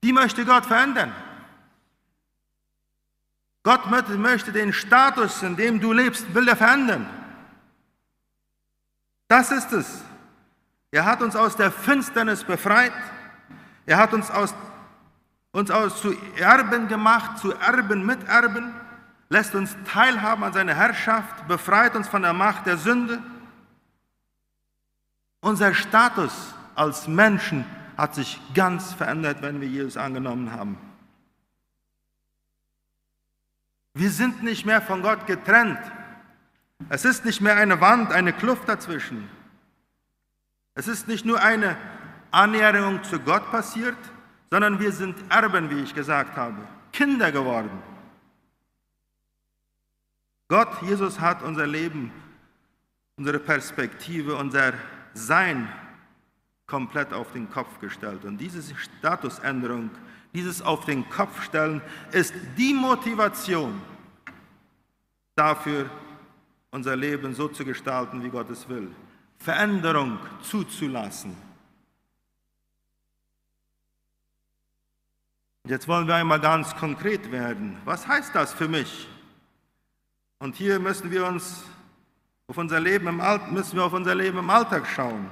Die 0.04 0.14
möchte 0.14 0.46
Gott 0.46 0.66
verändern. 0.66 1.14
Gott 3.64 3.90
möchte 3.90 4.52
den 4.52 4.74
Status, 4.74 5.44
in 5.44 5.56
dem 5.56 5.80
du 5.80 5.94
lebst, 5.94 6.34
will 6.34 6.48
er 6.48 6.56
verändern. 6.56 7.08
Das 9.28 9.52
ist 9.52 9.72
es. 9.72 10.04
Er 10.92 11.06
hat 11.06 11.22
uns 11.22 11.36
aus 11.36 11.56
der 11.56 11.72
Finsternis 11.72 12.44
befreit. 12.44 12.92
Er 13.86 13.98
hat 13.98 14.14
uns 14.14 14.30
aus, 14.30 14.54
uns 15.52 15.72
aus 15.72 16.02
zu 16.02 16.14
Erben 16.36 16.88
gemacht, 16.88 17.38
zu 17.38 17.54
Erben, 17.54 18.06
Miterben, 18.06 18.74
lässt 19.30 19.56
uns 19.56 19.76
teilhaben 19.86 20.44
an 20.44 20.54
seiner 20.54 20.74
Herrschaft, 20.74 21.48
befreit 21.48 21.96
uns 21.96 22.10
von 22.10 22.24
der 22.24 22.34
Macht 22.34 22.66
der 22.66 22.78
Sünde. 22.78 23.20
Unser 25.42 25.74
Status 25.74 26.54
als 26.76 27.08
Menschen 27.08 27.66
hat 27.98 28.16
sich 28.16 28.40
ganz 28.54 28.94
verändert, 28.94 29.42
wenn 29.42 29.60
wir 29.60 29.68
Jesus 29.68 29.98
angenommen 29.98 30.52
haben. 30.52 30.78
Wir 33.94 34.10
sind 34.10 34.44
nicht 34.44 34.66
mehr 34.66 34.82
von 34.82 35.02
Gott 35.02 35.28
getrennt. 35.28 35.80
Es 36.90 37.06
ist 37.06 37.26
nicht 37.26 37.42
mehr 37.42 37.58
eine 37.58 37.82
Wand, 37.82 38.12
eine 38.12 38.34
Kluft 38.34 38.70
dazwischen. 38.70 39.28
Es 40.74 40.88
ist 40.88 41.08
nicht 41.08 41.26
nur 41.26 41.42
eine 41.42 41.76
Annäherung 42.32 43.04
zu 43.04 43.20
Gott 43.20 43.52
passiert, 43.52 43.98
sondern 44.50 44.80
wir 44.80 44.92
sind 44.92 45.18
Erben, 45.30 45.70
wie 45.70 45.82
ich 45.82 45.94
gesagt 45.94 46.38
habe, 46.38 46.58
Kinder 46.94 47.32
geworden. 47.32 47.82
Gott, 50.48 50.82
Jesus 50.82 51.20
hat 51.20 51.44
unser 51.44 51.68
Leben, 51.68 52.12
unsere 53.18 53.40
Perspektive, 53.40 54.36
unser 54.36 54.74
Sein 55.14 55.68
komplett 56.68 57.12
auf 57.12 57.34
den 57.34 57.50
Kopf 57.50 57.80
gestellt. 57.80 58.24
Und 58.24 58.38
diese 58.38 58.64
Statusänderung, 58.76 59.90
dieses 60.34 60.62
auf 60.62 60.86
den 60.86 61.10
Kopf 61.10 61.44
stellen, 61.44 61.82
ist 62.12 62.34
die 62.58 62.74
Motivation 62.74 63.82
dafür, 65.36 65.90
unser 66.72 66.96
Leben 66.96 67.34
so 67.34 67.50
zu 67.50 67.66
gestalten, 67.66 68.24
wie 68.24 68.30
Gott 68.30 68.50
es 68.50 68.70
will. 68.70 68.90
Veränderung 69.40 70.20
zuzulassen. 70.42 71.36
Jetzt 75.66 75.88
wollen 75.88 76.08
wir 76.08 76.16
einmal 76.16 76.40
ganz 76.40 76.76
konkret 76.76 77.32
werden. 77.32 77.78
Was 77.86 78.08
heißt 78.08 78.34
das 78.34 78.54
für 78.54 78.68
mich? 78.68 79.08
Und 80.40 80.56
hier 80.56 80.80
müssen 80.80 81.12
wir 81.12 81.26
uns 81.26 81.64
auf 82.52 82.58
unser 82.58 82.82
Leben 82.82 83.08
im 83.08 83.22
Alltag, 83.22 83.50
müssen 83.54 83.78
wir 83.78 83.86
auf 83.86 83.94
unser 83.94 84.14
Leben 84.14 84.38
im 84.38 84.50
Alltag 84.50 84.86
schauen. 84.86 85.26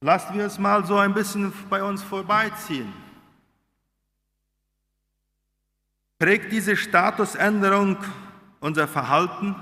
Lasst 0.00 0.32
wir 0.32 0.46
es 0.46 0.58
mal 0.58 0.86
so 0.86 0.96
ein 0.96 1.12
bisschen 1.12 1.52
bei 1.68 1.82
uns 1.82 2.02
vorbeiziehen. 2.02 2.90
Prägt 6.18 6.50
diese 6.50 6.78
Statusänderung 6.78 7.98
unser 8.60 8.88
Verhalten, 8.88 9.54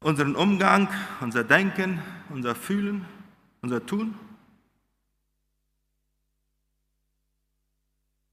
unseren 0.00 0.36
Umgang, 0.36 0.88
unser 1.22 1.42
Denken, 1.42 2.02
unser 2.28 2.54
Fühlen, 2.54 3.06
unser 3.62 3.86
Tun? 3.86 4.14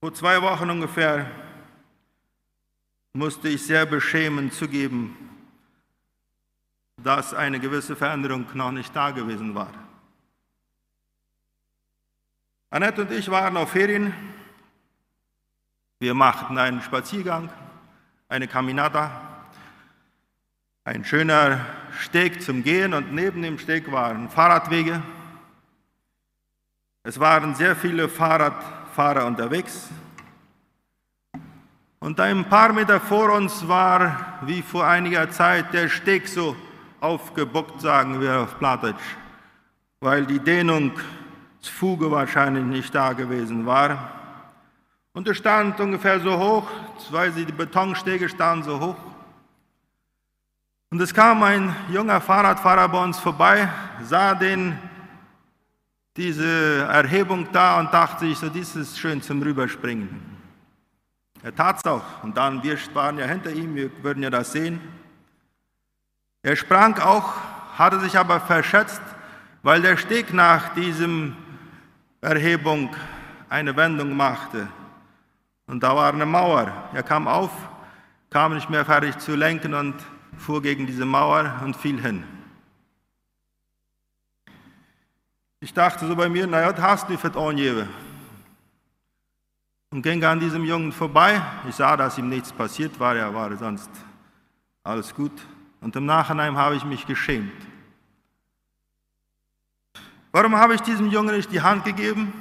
Vor 0.01 0.13
zwei 0.13 0.41
Wochen 0.41 0.69
ungefähr 0.69 1.46
musste 3.17 3.49
ich 3.49 3.65
sehr 3.65 3.87
beschämend 3.87 4.53
zugeben, 4.53 5.17
dass 6.97 7.33
eine 7.33 7.59
gewisse 7.59 7.95
Veränderung 7.95 8.45
noch 8.53 8.71
nicht 8.71 8.95
da 8.95 9.09
gewesen 9.09 9.55
war. 9.55 9.73
Annette 12.69 13.01
und 13.01 13.11
ich 13.11 13.27
waren 13.31 13.57
auf 13.57 13.71
Ferien. 13.71 14.13
Wir 15.99 16.13
machten 16.13 16.59
einen 16.59 16.79
Spaziergang, 16.83 17.49
eine 18.29 18.47
Caminata, 18.47 19.09
ein 20.83 21.03
schöner 21.03 21.65
Steg 21.99 22.43
zum 22.43 22.63
Gehen 22.63 22.93
und 22.93 23.13
neben 23.13 23.41
dem 23.41 23.57
Steg 23.57 23.91
waren 23.91 24.29
Fahrradwege. 24.29 25.01
Es 27.01 27.19
waren 27.19 27.55
sehr 27.55 27.75
viele 27.75 28.09
Fahrradfahrer 28.09 29.25
unterwegs. 29.25 29.89
Und 31.99 32.19
ein 32.19 32.45
paar 32.45 32.73
Meter 32.73 32.99
vor 32.99 33.33
uns 33.33 33.67
war, 33.67 34.39
wie 34.43 34.61
vor 34.61 34.85
einiger 34.85 35.29
Zeit, 35.31 35.73
der 35.73 35.89
Steg 35.89 36.27
so 36.27 36.55
aufgebuckt, 36.99 37.81
sagen 37.81 38.21
wir 38.21 38.41
auf 38.41 38.57
Plattdeutsch, 38.59 39.15
weil 39.99 40.25
die 40.25 40.39
Dehnung 40.39 40.91
Fuge 41.69 42.09
wahrscheinlich 42.09 42.63
nicht 42.63 42.93
da 42.93 43.13
gewesen 43.13 43.65
war. 43.65 44.11
Und 45.13 45.27
es 45.27 45.37
stand 45.37 45.79
ungefähr 45.79 46.19
so 46.19 46.37
hoch, 46.37 46.69
weil 47.11 47.31
die 47.31 47.45
Betonstege 47.45 48.29
standen 48.29 48.63
so 48.63 48.79
hoch. 48.79 48.95
Und 50.89 51.01
es 51.01 51.13
kam 51.13 51.43
ein 51.43 51.75
junger 51.89 52.21
Fahrradfahrer 52.21 52.87
bei 52.87 53.03
uns 53.03 53.19
vorbei, 53.19 53.67
sah 54.03 54.33
den, 54.35 54.77
diese 56.15 56.83
Erhebung 56.83 57.47
da 57.51 57.79
und 57.79 57.93
dachte 57.93 58.25
sich, 58.25 58.37
so, 58.37 58.49
dies 58.49 58.75
ist 58.75 58.97
schön 58.97 59.21
zum 59.21 59.41
Rüberspringen. 59.41 60.36
Er 61.43 61.53
tat 61.55 61.77
es 61.77 61.85
auch. 61.85 62.23
Und 62.23 62.37
dann, 62.37 62.63
wir 62.63 62.77
waren 62.93 63.17
ja 63.17 63.25
hinter 63.25 63.51
ihm, 63.51 63.75
wir 63.75 63.91
würden 64.03 64.23
ja 64.23 64.29
das 64.29 64.51
sehen. 64.51 64.81
Er 66.41 66.55
sprang 66.55 66.97
auch, 66.99 67.33
hatte 67.77 67.99
sich 67.99 68.17
aber 68.17 68.39
verschätzt, 68.39 69.01
weil 69.63 69.81
der 69.81 69.97
Steg 69.97 70.33
nach 70.33 70.73
diesem 70.73 71.35
Erhebung 72.21 72.95
eine 73.49 73.75
Wendung 73.75 74.15
machte. 74.15 74.67
Und 75.67 75.83
da 75.83 75.95
war 75.95 76.13
eine 76.13 76.25
Mauer. 76.25 76.71
Er 76.93 77.03
kam 77.03 77.27
auf, 77.27 77.51
kam 78.29 78.55
nicht 78.55 78.69
mehr 78.69 78.85
fertig 78.85 79.17
zu 79.17 79.35
lenken 79.35 79.73
und 79.73 79.95
fuhr 80.37 80.61
gegen 80.61 80.87
diese 80.87 81.05
Mauer 81.05 81.61
und 81.63 81.75
fiel 81.75 82.01
hin. 82.01 82.23
Ich 85.59 85.73
dachte 85.73 86.07
so 86.07 86.15
bei 86.15 86.29
mir, 86.29 86.47
naja, 86.47 86.71
das 86.71 86.81
hast 86.81 87.09
du 87.09 87.17
für 87.17 87.35
Onjewe. 87.35 87.87
Und 89.89 90.01
ging 90.01 90.23
an 90.23 90.39
diesem 90.39 90.65
Jungen 90.65 90.91
vorbei. 90.91 91.41
Ich 91.67 91.75
sah, 91.75 91.95
dass 91.95 92.17
ihm 92.17 92.29
nichts 92.29 92.51
passiert 92.51 92.99
war, 92.99 93.15
er 93.15 93.33
war 93.33 93.55
sonst 93.55 93.89
alles 94.83 95.13
gut. 95.13 95.31
Und 95.81 95.95
im 95.95 96.05
Nachhinein 96.05 96.57
habe 96.57 96.75
ich 96.75 96.83
mich 96.83 97.05
geschämt. 97.05 97.53
Warum 100.31 100.55
habe 100.55 100.75
ich 100.75 100.81
diesem 100.81 101.09
Jungen 101.09 101.35
nicht 101.35 101.51
die 101.51 101.61
Hand 101.61 101.85
gegeben 101.85 102.33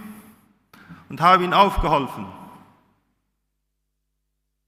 und 1.09 1.21
habe 1.21 1.45
ihm 1.45 1.53
aufgeholfen? 1.53 2.27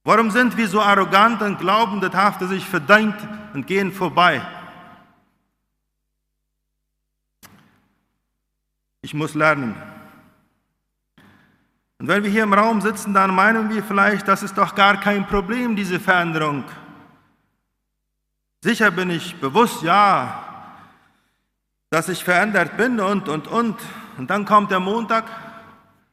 Warum 0.05 0.31
sind 0.31 0.57
wir 0.57 0.69
so 0.69 0.81
arrogant 0.81 1.43
und 1.43 1.59
glauben, 1.59 2.01
das 2.01 2.15
hafte 2.15 2.47
sich 2.47 2.65
verdient 2.65 3.17
und 3.53 3.67
gehen 3.67 3.93
vorbei? 3.93 4.41
Ich 9.03 9.13
muss 9.13 9.35
lernen. 9.35 9.75
Und 12.09 12.15
wenn 12.15 12.25
wir 12.25 12.31
hier 12.31 12.45
im 12.45 12.55
Raum 12.55 12.81
sitzen, 12.81 13.13
dann 13.13 13.35
meinen 13.35 13.69
wir 13.69 13.85
vielleicht, 13.85 14.27
das 14.27 14.43
ist 14.43 14.57
doch 14.57 14.75
gar 14.75 14.99
kein 14.99 15.27
Problem, 15.27 15.77
diese 15.77 16.01
Veränderung. 16.01 16.65
Sicher 18.63 18.91
bin 18.91 19.11
ich 19.11 19.39
bewusst, 19.39 19.83
ja, 19.83 20.43
dass 21.91 22.09
ich 22.09 22.25
verändert 22.25 22.79
bin 22.79 22.99
und, 22.99 23.29
und, 23.29 23.47
und. 23.47 23.77
Und 24.17 24.31
dann 24.31 24.47
kommt 24.47 24.71
der 24.71 24.81
Montag, 24.81 25.27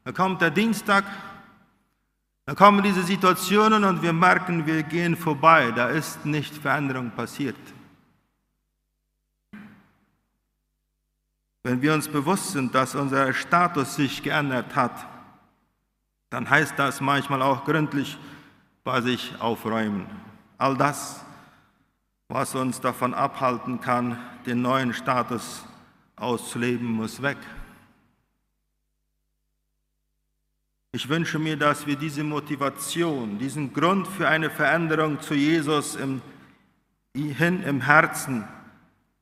dann 0.03 0.13
kommt 0.13 0.41
der 0.41 0.51
Dienstag, 0.51 1.05
dann 2.45 2.57
kommen 2.57 2.83
diese 2.83 3.03
Situationen 3.03 3.85
und 3.85 4.01
wir 4.01 4.11
merken, 4.11 4.65
wir 4.65 4.83
gehen 4.83 5.15
vorbei. 5.15 5.71
Da 5.73 5.87
ist 5.87 6.25
nicht 6.25 6.53
Veränderung 6.57 7.11
passiert. 7.11 7.55
Wenn 11.63 11.81
wir 11.81 11.93
uns 11.93 12.09
bewusst 12.09 12.51
sind, 12.51 12.75
dass 12.75 12.95
unser 12.95 13.33
Status 13.33 13.95
sich 13.95 14.21
geändert 14.21 14.75
hat, 14.75 15.14
dann 16.29 16.49
heißt 16.49 16.77
das 16.77 17.01
manchmal 17.01 17.41
auch 17.41 17.65
gründlich 17.65 18.17
bei 18.83 19.01
sich 19.01 19.33
aufräumen. 19.39 20.07
All 20.57 20.77
das 20.77 21.25
was 22.27 22.55
uns 22.55 22.81
davon 22.81 23.13
abhalten 23.13 23.79
kann, 23.81 24.17
den 24.45 24.61
neuen 24.61 24.93
Status 24.93 25.65
auszuleben, 26.15 26.91
muss 26.91 27.21
weg. 27.21 27.37
Ich 30.91 31.09
wünsche 31.09 31.39
mir, 31.39 31.57
dass 31.57 31.85
wir 31.85 31.97
diese 31.97 32.23
Motivation, 32.23 33.37
diesen 33.37 33.73
Grund 33.73 34.07
für 34.07 34.27
eine 34.27 34.49
Veränderung 34.49 35.19
zu 35.19 35.33
Jesus 35.33 35.95
im, 35.95 36.21
hin 37.13 37.61
im 37.63 37.81
Herzen 37.81 38.47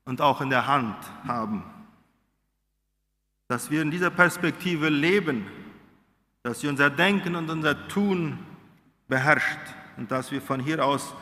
und 0.05 0.21
auch 0.21 0.39
in 0.39 0.49
der 0.49 0.67
Hand 0.67 0.95
haben. 1.27 1.63
Dass 3.47 3.71
wir 3.71 3.81
in 3.81 3.91
dieser 3.91 4.11
Perspektive 4.11 4.89
leben, 4.89 5.47
dass 6.43 6.59
sie 6.59 6.67
unser 6.67 6.89
Denken 6.89 7.35
und 7.35 7.49
unser 7.49 7.87
Tun 7.87 8.37
beherrscht 9.07 9.59
und 9.97 10.11
dass 10.11 10.31
wir 10.31 10.41
von 10.41 10.59
hier 10.59 10.85
aus 10.85 11.13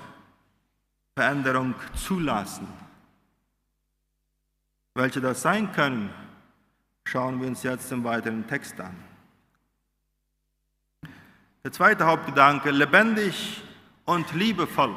Veränderung 1.16 1.76
zulassen. 1.96 2.68
Welche 4.96 5.22
das 5.22 5.42
sein 5.42 5.72
können, 5.72 6.10
schauen 7.06 7.40
wir 7.40 7.48
uns 7.48 7.64
jetzt 7.64 7.92
im 7.92 8.04
weiteren 8.04 8.48
Text 8.48 8.80
an. 8.82 8.96
Der 11.64 11.72
zweite 11.72 12.06
Hauptgedanke, 12.06 12.72
lebendig 12.72 13.62
und 14.06 14.34
liebevoll. 14.34 14.96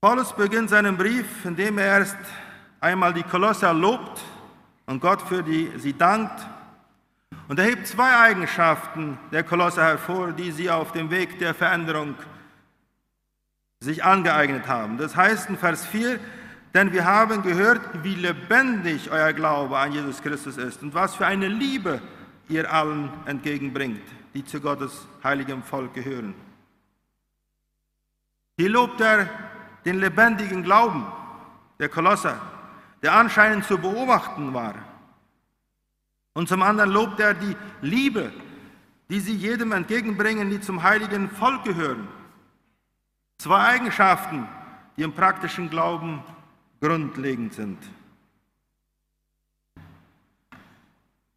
Paulus 0.00 0.34
beginnt 0.36 0.68
seinen 0.70 0.96
Brief, 0.96 1.44
indem 1.44 1.78
er 1.78 1.98
erst 1.98 2.18
einmal 2.80 3.14
die 3.14 3.22
Kolosser 3.22 3.72
lobt 3.72 4.20
und 4.86 5.00
Gott 5.00 5.22
für 5.22 5.42
die, 5.42 5.72
sie 5.78 5.96
dankt. 5.96 6.46
Und 7.48 7.58
er 7.58 7.64
hebt 7.64 7.86
zwei 7.86 8.14
Eigenschaften 8.16 9.18
der 9.32 9.42
Kolosser 9.42 9.84
hervor, 9.84 10.32
die 10.32 10.52
sie 10.52 10.70
auf 10.70 10.92
dem 10.92 11.10
Weg 11.10 11.38
der 11.38 11.54
Veränderung 11.54 12.14
sich 13.80 14.04
angeeignet 14.04 14.68
haben. 14.68 14.98
Das 14.98 15.16
heißt 15.16 15.48
in 15.48 15.56
Vers 15.56 15.86
4, 15.86 16.18
denn 16.74 16.92
wir 16.92 17.06
haben 17.06 17.42
gehört, 17.42 17.80
wie 18.02 18.14
lebendig 18.14 19.10
euer 19.10 19.32
Glaube 19.32 19.78
an 19.78 19.92
Jesus 19.92 20.20
Christus 20.20 20.56
ist 20.58 20.82
und 20.82 20.94
was 20.94 21.14
für 21.14 21.26
eine 21.26 21.48
Liebe 21.48 22.02
ihr 22.48 22.72
allen 22.72 23.10
entgegenbringt, 23.26 24.02
die 24.34 24.44
zu 24.44 24.60
Gottes 24.60 25.06
heiligem 25.24 25.62
Volk 25.62 25.94
gehören. 25.94 26.34
Hier 28.58 28.68
lobt 28.68 29.00
er 29.00 29.28
den 29.84 30.00
lebendigen 30.00 30.62
Glauben 30.62 31.06
der 31.78 31.88
Kolosser, 31.88 32.40
der 33.02 33.14
anscheinend 33.14 33.64
zu 33.64 33.78
beobachten 33.78 34.52
war. 34.52 34.74
Und 36.38 36.48
zum 36.48 36.62
anderen 36.62 36.92
lobt 36.92 37.18
er 37.18 37.34
die 37.34 37.56
Liebe, 37.82 38.30
die 39.10 39.18
sie 39.18 39.34
jedem 39.34 39.72
entgegenbringen, 39.72 40.50
die 40.50 40.60
zum 40.60 40.84
heiligen 40.84 41.28
Volk 41.28 41.64
gehören. 41.64 42.06
Zwei 43.38 43.58
Eigenschaften, 43.58 44.46
die 44.96 45.02
im 45.02 45.12
praktischen 45.12 45.68
Glauben 45.68 46.22
grundlegend 46.80 47.54
sind. 47.54 47.78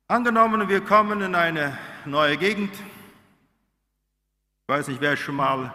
Angenommen, 0.08 0.70
wir 0.70 0.82
kommen 0.82 1.22
in 1.22 1.34
eine 1.34 1.76
neue 2.06 2.38
Gegend. 2.38 2.72
Ich 2.76 4.68
weiß 4.68 4.88
nicht, 4.88 5.02
wer 5.02 5.18
schon 5.18 5.38
mal 5.38 5.74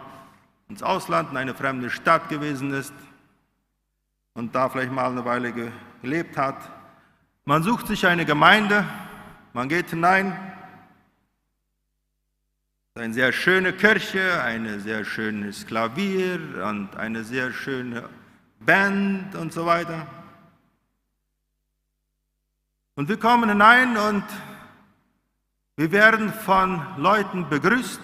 ins 0.69 0.81
Ausland, 0.81 1.31
in 1.31 1.37
eine 1.37 1.53
fremde 1.53 1.89
Stadt 1.89 2.29
gewesen 2.29 2.71
ist 2.71 2.93
und 4.35 4.55
da 4.55 4.69
vielleicht 4.69 4.93
mal 4.93 5.11
eine 5.11 5.25
Weile 5.25 5.53
gelebt 6.01 6.37
hat. 6.37 6.71
Man 7.43 7.61
sucht 7.61 7.87
sich 7.87 8.07
eine 8.07 8.23
Gemeinde, 8.23 8.85
man 9.57 9.69
geht 9.69 9.89
hinein, 9.89 10.37
eine 12.93 13.11
sehr 13.11 13.33
schöne 13.33 13.73
Kirche, 13.73 14.39
ein 14.43 14.79
sehr 14.81 15.03
schönes 15.03 15.65
Klavier 15.65 16.39
und 16.63 16.95
eine 16.95 17.23
sehr 17.23 17.51
schöne 17.51 18.07
Band 18.59 19.33
und 19.33 19.51
so 19.51 19.65
weiter. 19.65 20.05
Und 22.93 23.09
wir 23.09 23.17
kommen 23.17 23.49
hinein 23.49 23.97
und 23.97 24.23
wir 25.75 25.91
werden 25.91 26.31
von 26.31 26.79
Leuten 26.97 27.49
begrüßt. 27.49 28.01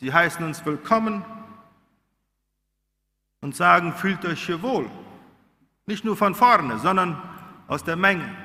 Sie 0.00 0.10
heißen 0.10 0.42
uns 0.42 0.64
willkommen 0.64 1.22
und 3.42 3.54
sagen, 3.54 3.92
fühlt 3.92 4.24
euch 4.24 4.46
hier 4.46 4.62
wohl. 4.62 4.90
Nicht 5.84 6.06
nur 6.06 6.16
von 6.16 6.34
vorne, 6.34 6.78
sondern 6.78 7.20
aus 7.68 7.84
der 7.84 7.96
Menge. 7.96 8.43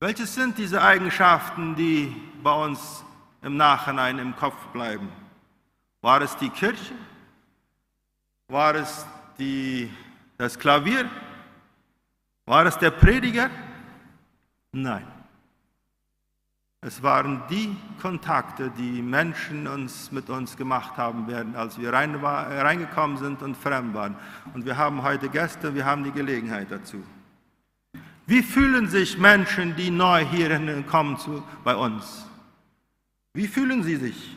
Welches 0.00 0.32
sind 0.32 0.56
diese 0.56 0.80
Eigenschaften, 0.80 1.74
die 1.74 2.14
bei 2.40 2.52
uns 2.52 3.04
im 3.42 3.56
Nachhinein 3.56 4.20
im 4.20 4.36
Kopf 4.36 4.56
bleiben? 4.72 5.08
War 6.02 6.22
es 6.22 6.36
die 6.36 6.50
Kirche? 6.50 6.94
War 8.46 8.76
es 8.76 9.04
die 9.40 9.90
das 10.36 10.56
Klavier? 10.56 11.10
War 12.46 12.64
es 12.66 12.78
der 12.78 12.92
Prediger? 12.92 13.50
Nein. 14.70 15.04
Es 16.80 17.02
waren 17.02 17.42
die 17.50 17.76
Kontakte, 18.00 18.70
die 18.70 19.02
Menschen 19.02 19.66
uns 19.66 20.12
mit 20.12 20.30
uns 20.30 20.56
gemacht 20.56 20.96
haben 20.96 21.26
werden, 21.26 21.56
als 21.56 21.76
wir 21.76 21.92
rein 21.92 22.22
war, 22.22 22.48
reingekommen 22.48 23.16
sind 23.16 23.42
und 23.42 23.56
fremd 23.56 23.94
waren. 23.94 24.14
Und 24.54 24.64
wir 24.64 24.76
haben 24.76 25.02
heute 25.02 25.28
Gäste, 25.28 25.74
wir 25.74 25.84
haben 25.84 26.04
die 26.04 26.12
Gelegenheit 26.12 26.70
dazu. 26.70 27.02
Wie 28.28 28.42
fühlen 28.42 28.86
sich 28.88 29.16
Menschen, 29.16 29.74
die 29.74 29.88
neu 29.88 30.22
hierhin 30.22 30.86
kommen 30.86 31.18
zu, 31.18 31.42
bei 31.64 31.74
uns? 31.74 32.26
Wie 33.32 33.48
fühlen 33.48 33.82
sie 33.82 33.96
sich? 33.96 34.36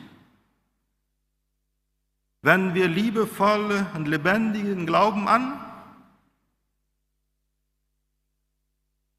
Wenn 2.41 2.73
wir 2.73 2.87
liebevolle 2.87 3.85
und 3.93 4.07
lebendigen 4.07 4.85
Glauben 4.85 5.27
an? 5.27 5.59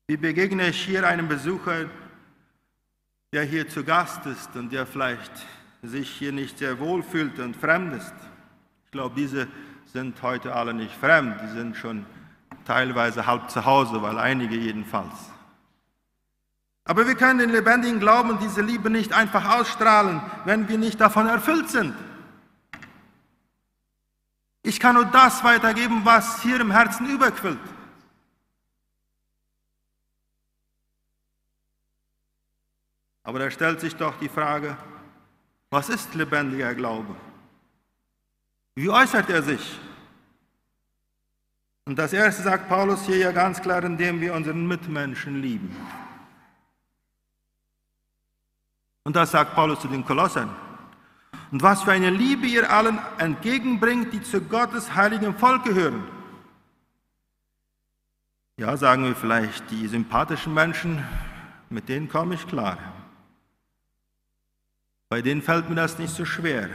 Wie 0.07 0.17
begegne 0.17 0.71
ich 0.71 0.83
hier 0.83 1.07
einem 1.07 1.29
Besucher, 1.29 1.91
der 3.31 3.45
hier 3.45 3.69
zu 3.69 3.85
Gast 3.85 4.25
ist 4.25 4.57
und 4.57 4.73
der 4.73 4.87
vielleicht 4.87 5.33
sich 5.83 6.09
hier 6.09 6.33
nicht 6.33 6.57
sehr 6.57 6.79
wohl 6.79 7.03
fühlt 7.03 7.39
und 7.41 7.57
fremd 7.57 7.93
ist? 7.93 8.15
Ich 8.87 8.91
glaube, 8.91 9.17
diese 9.17 9.49
sind 9.85 10.23
heute 10.23 10.55
alle 10.55 10.73
nicht 10.73 10.95
fremd, 10.95 11.39
die 11.43 11.53
sind 11.59 11.77
schon 11.77 12.07
teilweise 12.65 13.27
halb 13.27 13.51
zu 13.51 13.65
Hause, 13.65 14.03
weil 14.03 14.19
einige 14.19 14.57
jedenfalls. 14.57 15.33
Aber 16.85 17.07
wir 17.07 17.15
können 17.15 17.39
den 17.39 17.51
lebendigen 17.51 18.01
Glauben 18.01 18.39
diese 18.41 18.61
Liebe 18.61 18.91
nicht 18.91 19.13
einfach 19.13 19.59
ausstrahlen, 19.59 20.21
wenn 20.45 20.69
wir 20.69 20.79
nicht 20.79 21.01
davon 21.01 21.27
erfüllt 21.29 21.71
sind. 21.71 21.95
Ich 24.63 24.79
kann 24.81 24.95
nur 24.95 25.05
das 25.07 25.43
weitergeben, 25.45 26.03
was 26.05 26.43
hier 26.43 26.61
im 26.61 26.71
Herzen 26.71 27.09
überquillt. 27.09 27.59
Aber 33.25 33.39
da 33.39 33.51
stellt 33.51 33.81
sich 33.81 33.95
doch 33.95 34.19
die 34.19 34.29
Frage, 34.29 34.77
was 35.71 35.89
ist 35.89 36.15
lebendiger 36.15 36.75
Glaube? 36.75 37.15
Wie 38.75 38.91
äußert 38.91 39.31
er 39.31 39.43
sich? 39.43 39.79
Und 41.85 41.99
das 41.99 42.13
erste 42.13 42.43
sagt 42.43 42.69
Paulus 42.69 43.07
hier 43.07 43.17
ja 43.17 43.33
ganz 43.33 43.61
klar, 43.61 43.83
indem 43.83 44.21
wir 44.21 44.35
unseren 44.35 44.67
Mitmenschen 44.67 45.43
lieben. 45.43 45.75
Und 49.05 49.17
das 49.17 49.33
sagt 49.33 49.55
Paulus 49.55 49.81
zu 49.81 49.89
den 49.89 50.05
Kolossern. 50.05 50.55
Und 51.51 51.63
was 51.63 51.83
für 51.83 51.93
eine 51.93 52.11
Liebe 52.11 52.47
ihr 52.47 52.71
allen 52.71 52.99
entgegenbringt, 53.19 54.13
die 54.13 54.23
zu 54.23 54.41
Gottes 54.41 54.95
heiligen 54.95 55.35
Volk 55.37 55.65
gehören. 55.65 56.05
Ja, 58.57 58.77
sagen 58.77 59.05
wir 59.05 59.17
vielleicht, 59.17 59.71
die 59.71 59.89
sympathischen 59.89 60.55
Menschen, 60.55 61.05
mit 61.69 61.89
denen 61.89 62.09
komme 62.09 62.37
ich 62.37 62.47
klar. 62.47 62.79
Bei 65.09 65.21
denen 65.21 65.43
fällt 65.43 65.69
mir 65.69 65.75
das 65.75 65.99
nicht 65.99 66.15
so 66.15 66.25
schwer, 66.25 66.71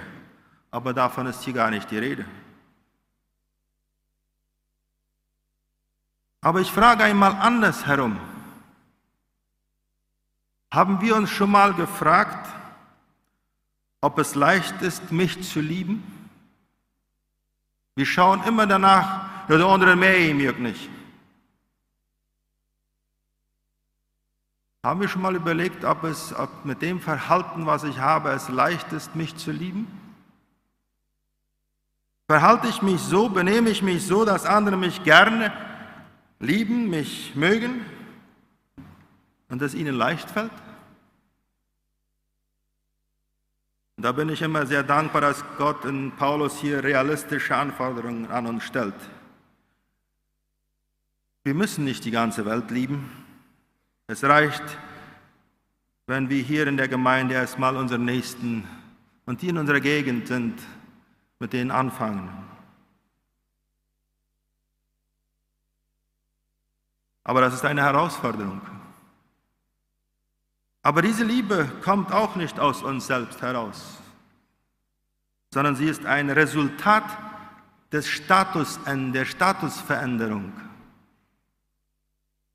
aber 0.70 0.94
davon 0.94 1.28
ist 1.28 1.44
hier 1.44 1.54
gar 1.54 1.72
nicht 1.72 1.90
die 1.90 1.98
Rede. 1.98 2.26
Aber 6.42 6.62
ich 6.62 6.72
frage 6.72 7.04
einmal 7.04 7.34
andersherum. 7.34 8.20
Haben 10.72 11.02
wir 11.02 11.16
uns 11.16 11.30
schon 11.30 11.52
mal 11.52 11.74
gefragt, 11.74 12.48
ob 14.02 14.20
es 14.20 14.36
leicht 14.36 14.82
ist, 14.82 15.12
mich 15.12 15.42
zu 15.44 15.60
lieben? 15.60 16.04
Wir 17.96 18.06
schauen 18.06 18.44
immer 18.44 18.68
danach, 18.68 19.50
ja, 19.50 19.58
der 19.58 19.66
andere 19.66 19.96
mehr 19.96 20.34
mir 20.36 20.54
nicht. 20.54 20.90
Haben 24.84 25.02
wir 25.02 25.08
schon 25.08 25.22
mal 25.22 25.36
überlegt, 25.36 25.84
ob 25.84 26.04
es 26.04 26.34
ob 26.38 26.64
mit 26.64 26.82
dem 26.82 27.02
Verhalten, 27.02 27.66
was 27.66 27.84
ich 27.84 28.00
habe, 28.00 28.30
es 28.30 28.48
leicht 28.50 28.94
ist, 28.94 29.16
mich 29.16 29.36
zu 29.36 29.52
lieben? 29.52 29.88
Verhalte 32.28 32.68
ich 32.68 32.82
mich 32.82 33.02
so, 33.02 33.30
benehme 33.30 33.70
ich 33.70 33.82
mich 33.82 34.06
so, 34.06 34.26
dass 34.26 34.46
andere 34.46 34.78
mich 34.78 35.04
gerne 35.04 35.52
lieben, 36.40 36.90
mich 36.90 37.36
mögen 37.36 37.86
und 39.50 39.62
es 39.62 39.74
ihnen 39.74 39.96
leicht 39.96 40.30
fällt? 40.30 40.52
Da 44.00 44.12
bin 44.12 44.30
ich 44.30 44.44
immer 44.44 44.66
sehr 44.68 44.84
dankbar, 44.84 45.22
dass 45.22 45.44
Gott 45.58 45.84
in 45.84 46.12
Paulus 46.12 46.60
hier 46.60 46.84
realistische 46.84 47.56
Anforderungen 47.56 48.28
an 48.28 48.46
uns 48.46 48.64
stellt. 48.64 48.94
Wir 51.44 51.56
müssen 51.56 51.84
nicht 51.84 52.06
die 52.06 52.12
ganze 52.12 52.46
Welt 52.46 52.70
lieben. 52.70 53.10
Es 54.06 54.24
reicht, 54.24 54.64
wenn 56.06 56.30
wir 56.30 56.44
hier 56.44 56.68
in 56.68 56.78
der 56.78 56.88
Gemeinde 56.88 57.34
erstmal 57.34 57.76
unseren 57.76 58.06
Nächsten 58.06 58.66
und 59.26 59.42
die 59.42 59.50
in 59.50 59.58
unserer 59.58 59.80
Gegend 59.80 60.28
sind, 60.28 60.62
mit 61.40 61.54
denen 61.54 61.72
anfangen. 61.72 62.47
Aber 67.28 67.42
das 67.42 67.54
ist 67.54 67.66
eine 67.66 67.84
Herausforderung. 67.84 68.62
Aber 70.82 71.02
diese 71.02 71.26
Liebe 71.26 71.70
kommt 71.84 72.14
auch 72.14 72.38
nicht 72.38 72.58
aus 72.58 72.82
uns 72.82 73.06
selbst 73.06 73.42
heraus, 73.42 73.98
sondern 75.54 75.76
sie 75.76 75.88
ist 75.88 76.06
ein 76.06 76.30
Resultat 76.30 77.04
des 77.92 78.08
Status, 78.08 78.80
der 78.86 79.26
Statusveränderung. 79.26 80.54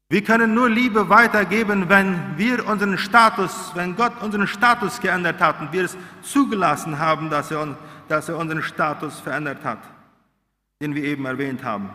Wir 0.09 0.25
können 0.25 0.55
nur 0.55 0.71
Liebe 0.71 1.11
weitergeben, 1.11 1.91
wenn 1.91 2.39
wir 2.39 2.67
unseren 2.67 2.97
Status, 2.97 3.73
wenn 3.75 3.95
Gott 3.95 4.23
unseren 4.23 4.47
Status 4.47 5.01
geändert 5.01 5.39
hat 5.39 5.61
und 5.61 5.71
wir 5.73 5.85
es 5.85 5.99
zugelassen 6.23 6.99
haben, 6.99 7.29
dass 7.29 7.51
er, 7.51 7.77
dass 8.09 8.31
er 8.31 8.39
unseren 8.39 8.63
Status 8.63 9.21
verändert 9.21 9.63
hat, 9.65 9.81
den 10.81 10.95
wir 10.95 11.05
eben 11.05 11.27
erwähnt 11.27 11.63
haben. 11.63 11.91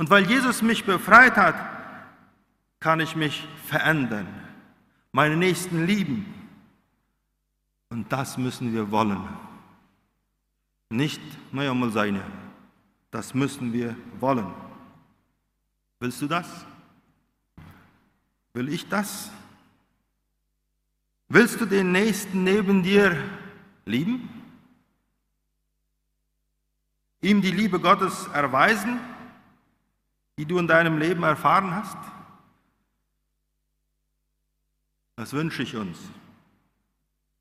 Und 0.00 0.08
weil 0.08 0.24
Jesus 0.26 0.62
mich 0.62 0.86
befreit 0.86 1.36
hat, 1.36 1.56
kann 2.78 3.00
ich 3.00 3.14
mich 3.14 3.46
verändern, 3.66 4.26
meine 5.12 5.36
Nächsten 5.36 5.84
lieben. 5.84 6.24
Und 7.90 8.10
das 8.10 8.38
müssen 8.38 8.72
wir 8.72 8.90
wollen. 8.90 9.28
Nicht 10.88 11.20
mal 11.52 11.90
seine. 11.90 12.22
Das 13.10 13.34
müssen 13.34 13.74
wir 13.74 13.94
wollen. 14.18 14.50
Willst 15.98 16.22
du 16.22 16.28
das? 16.28 16.46
Will 18.54 18.72
ich 18.72 18.88
das? 18.88 19.30
Willst 21.28 21.60
du 21.60 21.66
den 21.66 21.92
Nächsten 21.92 22.42
neben 22.42 22.82
dir 22.82 23.14
lieben? 23.84 24.30
ihm 27.22 27.42
die 27.42 27.50
Liebe 27.50 27.78
Gottes 27.78 28.28
erweisen, 28.32 28.98
die 30.40 30.46
du 30.46 30.58
in 30.58 30.66
deinem 30.66 30.96
Leben 30.96 31.22
erfahren 31.22 31.74
hast? 31.74 31.98
Das 35.16 35.34
wünsche 35.34 35.62
ich 35.62 35.76
uns. 35.76 35.98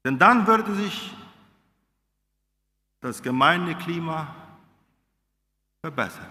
Denn 0.03 0.19
dann 0.19 0.45
würde 0.45 0.75
sich 0.75 1.15
das 2.99 3.23
Gemeindeklima 3.23 4.35
verbessern. 5.79 6.27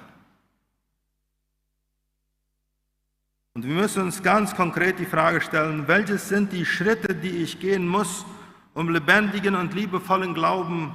Und 3.54 3.64
wir 3.64 3.74
müssen 3.74 4.02
uns 4.02 4.22
ganz 4.22 4.54
konkret 4.54 4.98
die 4.98 5.06
Frage 5.06 5.40
stellen, 5.40 5.88
welches 5.88 6.28
sind 6.28 6.52
die 6.52 6.66
Schritte, 6.66 7.14
die 7.14 7.38
ich 7.38 7.58
gehen 7.58 7.88
muss, 7.88 8.26
um 8.74 8.90
lebendigen 8.90 9.54
und 9.54 9.72
liebevollen 9.72 10.34
Glauben 10.34 10.94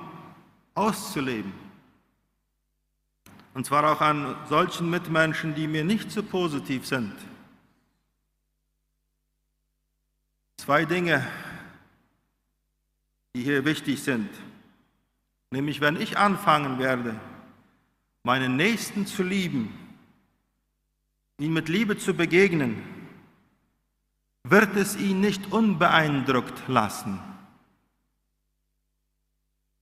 auszuleben? 0.75 1.62
Und 3.53 3.65
zwar 3.65 3.91
auch 3.91 4.01
an 4.01 4.35
solchen 4.49 4.89
Mitmenschen, 4.89 5.53
die 5.53 5.67
mir 5.67 5.83
nicht 5.83 6.11
so 6.11 6.23
positiv 6.23 6.87
sind. 6.87 7.13
Zwei 10.57 10.85
Dinge, 10.85 11.27
die 13.35 13.43
hier 13.43 13.65
wichtig 13.65 14.01
sind. 14.01 14.29
Nämlich, 15.51 15.81
wenn 15.81 16.01
ich 16.01 16.17
anfangen 16.17 16.79
werde, 16.79 17.19
meinen 18.23 18.55
Nächsten 18.55 19.05
zu 19.05 19.21
lieben, 19.21 19.77
ihm 21.37 21.53
mit 21.53 21.69
Liebe 21.69 21.97
zu 21.97 22.13
begegnen, 22.13 22.81
wird 24.43 24.75
es 24.75 24.95
ihn 24.95 25.19
nicht 25.21 25.51
unbeeindruckt 25.51 26.67
lassen. 26.67 27.19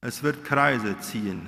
Es 0.02 0.24
wird 0.24 0.44
Kreise 0.44 1.00
ziehen. 1.00 1.48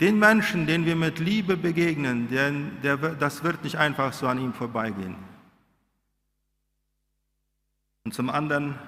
Den 0.00 0.18
Menschen, 0.18 0.66
den 0.66 0.86
wir 0.86 0.96
mit 0.96 1.18
Liebe 1.18 1.58
begegnen, 1.58 2.30
der, 2.30 2.50
der, 2.50 2.96
das 2.96 3.44
wird 3.44 3.62
nicht 3.62 3.76
einfach 3.76 4.14
so 4.14 4.26
an 4.26 4.38
ihm 4.38 4.54
vorbeigehen. 4.54 5.14
Und 8.04 8.14
zum 8.14 8.30
anderen, 8.30 8.78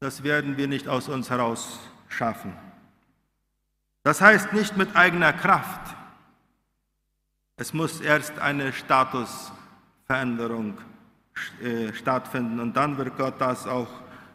das 0.00 0.22
werden 0.22 0.58
wir 0.58 0.68
nicht 0.68 0.86
aus 0.86 1.08
uns 1.08 1.30
heraus 1.30 1.80
schaffen. 2.08 2.52
Das 4.02 4.20
heißt 4.20 4.52
nicht 4.52 4.76
mit 4.76 4.94
eigener 4.94 5.32
Kraft. 5.32 5.96
Es 7.56 7.72
muss 7.72 8.02
erst 8.02 8.38
eine 8.38 8.74
Statusveränderung 8.74 10.76
äh, 11.62 11.94
stattfinden 11.94 12.60
und 12.60 12.76
dann 12.76 12.98
wird 12.98 13.16
Gott 13.16 13.40
das 13.40 13.66
auch 13.66 13.88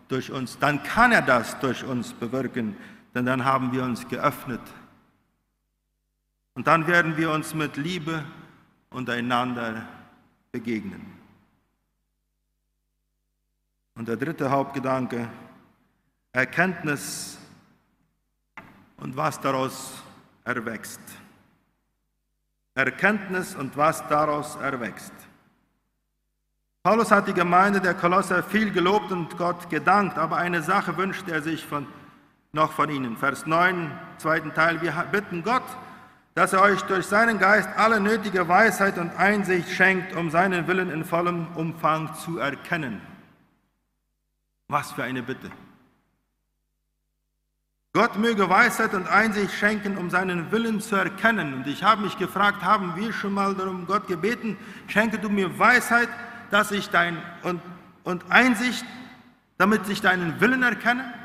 durch 0.07 0.31
uns, 0.31 0.57
dann 0.57 0.81
kann 0.81 1.11
er 1.11 1.21
das 1.21 1.59
durch 1.59 1.83
uns 1.83 2.13
bewirken, 2.13 2.75
denn 3.13 3.27
dann 3.27 3.45
haben 3.45 3.71
wir 3.71 3.83
uns 3.83 4.07
geöffnet. 4.07 4.61
Und 6.53 6.67
dann 6.67 6.87
werden 6.87 7.17
wir 7.17 7.31
uns 7.31 7.53
mit 7.53 7.77
Liebe 7.77 8.23
untereinander 8.89 9.87
begegnen. 10.51 11.05
Und 13.95 14.07
der 14.07 14.17
dritte 14.17 14.49
Hauptgedanke, 14.49 15.29
Erkenntnis 16.31 17.37
und 18.97 19.15
was 19.15 19.39
daraus 19.39 20.01
erwächst. 20.43 21.01
Erkenntnis 22.75 23.55
und 23.55 23.75
was 23.75 24.07
daraus 24.07 24.55
erwächst. 24.55 25.13
Paulus 26.81 27.11
hat 27.11 27.27
die 27.27 27.33
Gemeinde 27.33 27.81
der 27.81 27.93
Kolosser 27.93 28.41
viel 28.41 28.71
gelobt 28.71 29.11
und 29.11 29.37
Gott 29.37 29.69
gedankt, 29.69 30.17
aber 30.17 30.37
eine 30.37 30.61
Sache 30.61 30.95
wünscht 30.95 31.27
er 31.27 31.41
sich 31.41 31.65
von, 31.65 31.85
noch 32.53 32.71
von 32.71 32.89
ihnen. 32.89 33.17
Vers 33.17 33.45
9, 33.45 33.91
zweiten 34.17 34.53
Teil, 34.53 34.81
wir 34.81 34.91
bitten 35.11 35.43
Gott, 35.43 35.63
dass 36.39 36.53
er 36.53 36.61
euch 36.61 36.81
durch 36.83 37.05
seinen 37.05 37.37
Geist 37.37 37.67
alle 37.75 37.99
nötige 37.99 38.47
Weisheit 38.47 38.97
und 38.97 39.13
Einsicht 39.17 39.69
schenkt, 39.71 40.15
um 40.15 40.29
seinen 40.29 40.67
Willen 40.67 40.89
in 40.89 41.03
vollem 41.03 41.47
Umfang 41.55 42.15
zu 42.15 42.37
erkennen. 42.37 43.01
Was 44.69 44.93
für 44.93 45.03
eine 45.03 45.21
Bitte. 45.21 45.51
Gott 47.91 48.15
möge 48.15 48.49
Weisheit 48.49 48.93
und 48.93 49.09
Einsicht 49.09 49.53
schenken, 49.53 49.97
um 49.97 50.09
seinen 50.09 50.49
Willen 50.49 50.79
zu 50.79 50.95
erkennen. 50.95 51.55
Und 51.55 51.67
ich 51.67 51.83
habe 51.83 52.03
mich 52.03 52.17
gefragt, 52.17 52.63
haben 52.63 52.95
wir 52.95 53.11
schon 53.11 53.33
mal 53.33 53.53
darum 53.53 53.85
Gott 53.85 54.07
gebeten, 54.07 54.57
schenke 54.87 55.19
du 55.19 55.27
mir 55.27 55.59
Weisheit, 55.59 56.07
dass 56.51 56.71
ich 56.71 56.89
dein 56.89 57.21
und, 57.43 57.61
und 58.05 58.23
Einsicht, 58.31 58.85
damit 59.57 59.89
ich 59.89 59.99
deinen 59.99 60.39
Willen 60.39 60.63
erkenne? 60.63 61.18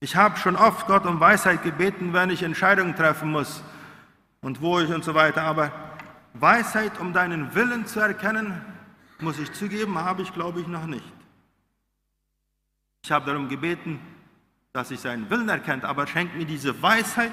Ich 0.00 0.14
habe 0.14 0.36
schon 0.36 0.56
oft 0.56 0.86
Gott 0.86 1.06
um 1.06 1.20
Weisheit 1.20 1.62
gebeten, 1.62 2.12
wenn 2.12 2.28
ich 2.30 2.42
Entscheidungen 2.42 2.94
treffen 2.94 3.30
muss 3.30 3.62
und 4.42 4.60
wo 4.60 4.78
ich 4.78 4.92
und 4.92 5.04
so 5.04 5.14
weiter. 5.14 5.42
Aber 5.42 5.72
Weisheit, 6.34 7.00
um 7.00 7.14
deinen 7.14 7.54
Willen 7.54 7.86
zu 7.86 8.00
erkennen, 8.00 8.60
muss 9.20 9.38
ich 9.38 9.52
zugeben, 9.52 9.98
habe 9.98 10.20
ich, 10.20 10.34
glaube 10.34 10.60
ich, 10.60 10.66
noch 10.66 10.84
nicht. 10.86 11.04
Ich 13.02 13.10
habe 13.10 13.24
darum 13.24 13.48
gebeten, 13.48 13.98
dass 14.74 14.90
ich 14.90 15.00
seinen 15.00 15.30
Willen 15.30 15.48
erkennt, 15.48 15.84
aber 15.84 16.06
schenkt 16.06 16.36
mir 16.36 16.44
diese 16.44 16.82
Weisheit. 16.82 17.32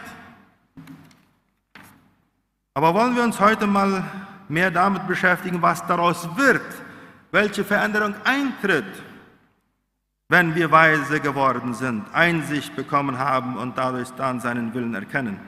Aber 2.75 2.93
wollen 2.93 3.15
wir 3.15 3.23
uns 3.23 3.39
heute 3.41 3.67
mal 3.67 4.05
mehr 4.47 4.71
damit 4.71 5.05
beschäftigen, 5.05 5.61
was 5.61 5.85
daraus 5.85 6.37
wird, 6.37 6.63
welche 7.31 7.65
Veränderung 7.65 8.15
eintritt, 8.23 8.85
wenn 10.33 10.55
wir 10.55 10.71
weise 10.71 11.19
geworden 11.19 11.75
sind, 11.75 12.05
Einsicht 12.11 12.75
bekommen 12.75 13.19
haben 13.19 13.55
und 13.55 13.77
dadurch 13.77 14.09
dann 14.17 14.39
seinen 14.39 14.73
Willen 14.73 14.95
erkennen. 14.95 15.39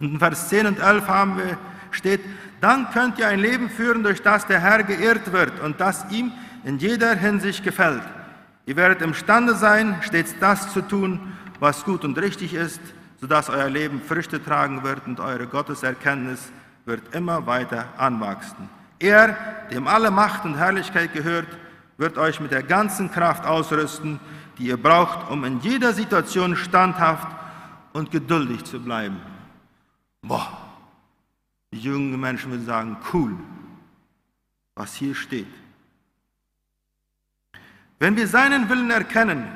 Und 0.00 0.14
in 0.14 0.18
Vers 0.18 0.48
10 0.48 0.66
und 0.66 0.80
11 0.80 1.06
haben 1.06 1.36
wir, 1.38 1.56
steht, 1.92 2.20
dann 2.60 2.90
könnt 2.90 3.20
ihr 3.20 3.28
ein 3.28 3.38
Leben 3.38 3.70
führen, 3.70 4.02
durch 4.02 4.22
das 4.22 4.44
der 4.44 4.58
Herr 4.58 4.82
geehrt 4.82 5.30
wird 5.30 5.60
und 5.60 5.80
das 5.80 6.04
ihm 6.10 6.32
in 6.64 6.78
jeder 6.78 7.14
Hinsicht 7.14 7.62
gefällt. 7.62 8.02
Ihr 8.66 8.74
werdet 8.74 9.02
imstande 9.02 9.54
sein, 9.54 10.00
stets 10.02 10.34
das 10.40 10.72
zu 10.72 10.80
tun, 10.80 11.20
was 11.60 11.84
gut 11.84 12.04
und 12.04 12.18
richtig 12.18 12.54
ist, 12.54 12.80
sodass 13.20 13.48
euer 13.50 13.70
Leben 13.70 14.02
Früchte 14.02 14.42
tragen 14.42 14.82
wird 14.82 15.06
und 15.06 15.20
eure 15.20 15.46
Gotteserkenntnis 15.46 16.50
wird 16.86 17.14
immer 17.14 17.46
weiter 17.46 17.84
anwachsen. 17.98 18.68
Er, 18.98 19.36
dem 19.70 19.86
alle 19.86 20.10
Macht 20.10 20.44
und 20.44 20.56
Herrlichkeit 20.56 21.12
gehört, 21.12 21.46
wird 22.00 22.16
euch 22.16 22.40
mit 22.40 22.50
der 22.50 22.62
ganzen 22.62 23.12
Kraft 23.12 23.44
ausrüsten, 23.44 24.18
die 24.58 24.68
ihr 24.68 24.82
braucht, 24.82 25.30
um 25.30 25.44
in 25.44 25.60
jeder 25.60 25.92
Situation 25.92 26.56
standhaft 26.56 27.28
und 27.92 28.10
geduldig 28.10 28.64
zu 28.64 28.80
bleiben. 28.80 29.20
Boah, 30.22 30.58
die 31.72 31.78
jungen 31.78 32.18
Menschen 32.18 32.50
würden 32.50 32.64
sagen, 32.64 32.96
cool, 33.12 33.36
was 34.74 34.94
hier 34.94 35.14
steht. 35.14 35.52
Wenn 37.98 38.16
wir 38.16 38.26
seinen 38.26 38.68
Willen 38.70 38.90
erkennen, 38.90 39.46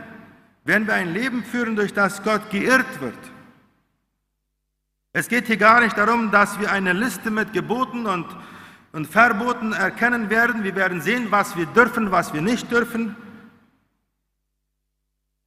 werden 0.64 0.86
wir 0.86 0.94
ein 0.94 1.14
Leben 1.14 1.42
führen, 1.42 1.76
durch 1.76 1.94
das 1.94 2.22
Gott 2.22 2.50
geirrt 2.50 3.00
wird. 3.00 3.18
Es 5.14 5.28
geht 5.28 5.46
hier 5.46 5.56
gar 5.56 5.80
nicht 5.80 5.96
darum, 5.96 6.30
dass 6.30 6.60
wir 6.60 6.70
eine 6.70 6.92
Liste 6.92 7.30
mit 7.30 7.54
Geboten 7.54 8.04
und, 8.04 8.26
und 8.94 9.06
Verboten 9.08 9.72
erkennen 9.72 10.30
werden. 10.30 10.62
Wir 10.62 10.76
werden 10.76 11.02
sehen, 11.02 11.26
was 11.30 11.56
wir 11.56 11.66
dürfen, 11.66 12.12
was 12.12 12.32
wir 12.32 12.40
nicht 12.40 12.70
dürfen 12.70 13.16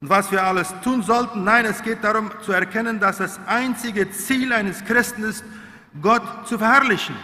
und 0.00 0.08
was 0.10 0.30
wir 0.30 0.44
alles 0.44 0.74
tun 0.84 1.02
sollten. 1.02 1.44
Nein, 1.44 1.64
es 1.64 1.82
geht 1.82 2.04
darum 2.04 2.30
zu 2.42 2.52
erkennen, 2.52 3.00
dass 3.00 3.16
das 3.16 3.40
einzige 3.46 4.10
Ziel 4.10 4.52
eines 4.52 4.84
Christen 4.84 5.24
ist, 5.24 5.42
Gott 6.02 6.46
zu 6.46 6.58
verherrlichen, 6.58 7.16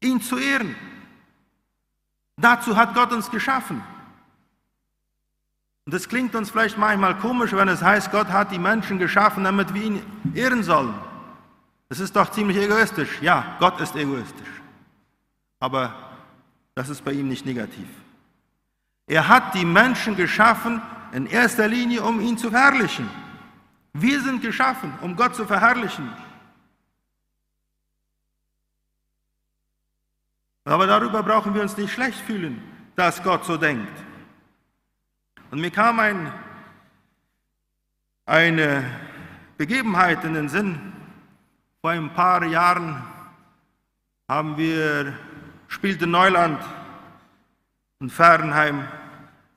ihn 0.00 0.20
zu 0.22 0.38
ehren. 0.38 0.74
Dazu 2.38 2.74
hat 2.74 2.94
Gott 2.94 3.12
uns 3.12 3.30
geschaffen. 3.30 3.82
Und 5.84 5.92
das 5.92 6.08
klingt 6.08 6.34
uns 6.34 6.50
vielleicht 6.50 6.78
manchmal 6.78 7.18
komisch, 7.18 7.52
wenn 7.52 7.68
es 7.68 7.82
heißt, 7.82 8.10
Gott 8.10 8.28
hat 8.28 8.50
die 8.50 8.58
Menschen 8.58 8.98
geschaffen, 8.98 9.44
damit 9.44 9.74
wir 9.74 9.82
ihn 9.82 10.02
ehren 10.34 10.62
sollen. 10.62 10.94
Das 11.92 12.00
ist 12.00 12.16
doch 12.16 12.30
ziemlich 12.30 12.56
egoistisch. 12.56 13.20
Ja, 13.20 13.54
Gott 13.58 13.78
ist 13.78 13.94
egoistisch. 13.94 14.48
Aber 15.60 15.94
das 16.74 16.88
ist 16.88 17.04
bei 17.04 17.12
ihm 17.12 17.28
nicht 17.28 17.44
negativ. 17.44 17.86
Er 19.06 19.28
hat 19.28 19.54
die 19.54 19.66
Menschen 19.66 20.16
geschaffen 20.16 20.80
in 21.12 21.26
erster 21.26 21.68
Linie, 21.68 22.02
um 22.02 22.18
ihn 22.22 22.38
zu 22.38 22.48
verherrlichen. 22.48 23.10
Wir 23.92 24.22
sind 24.22 24.40
geschaffen, 24.40 24.94
um 25.02 25.14
Gott 25.14 25.36
zu 25.36 25.44
verherrlichen. 25.44 26.10
Aber 30.64 30.86
darüber 30.86 31.22
brauchen 31.22 31.54
wir 31.54 31.60
uns 31.60 31.76
nicht 31.76 31.92
schlecht 31.92 32.20
fühlen, 32.20 32.62
dass 32.96 33.22
Gott 33.22 33.44
so 33.44 33.58
denkt. 33.58 34.02
Und 35.50 35.60
mir 35.60 35.70
kam 35.70 36.00
ein, 36.00 36.32
eine 38.24 38.82
Begebenheit 39.58 40.24
in 40.24 40.32
den 40.32 40.48
Sinn. 40.48 40.91
Vor 41.82 41.90
ein 41.90 42.14
paar 42.14 42.44
Jahren 42.44 43.02
haben 44.28 44.56
wir, 44.56 45.14
spielte 45.66 46.06
Neuland 46.06 46.62
und 47.98 48.10
Fernheim 48.10 48.86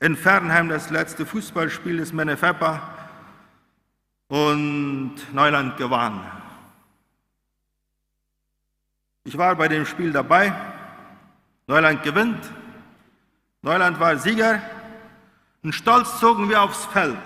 in 0.00 0.16
Fernheim 0.16 0.68
das 0.68 0.90
letzte 0.90 1.24
Fußballspiel 1.24 1.98
des 1.98 2.12
Menefeppa 2.12 2.82
und 4.26 5.14
Neuland 5.32 5.76
gewann. 5.76 6.20
Ich 9.22 9.38
war 9.38 9.54
bei 9.54 9.68
dem 9.68 9.86
Spiel 9.86 10.10
dabei. 10.10 10.52
Neuland 11.68 12.02
gewinnt. 12.02 12.44
Neuland 13.62 14.00
war 14.00 14.16
Sieger. 14.16 14.60
Und 15.62 15.74
stolz 15.74 16.18
zogen 16.18 16.48
wir 16.48 16.60
aufs 16.60 16.86
Feld. 16.86 17.22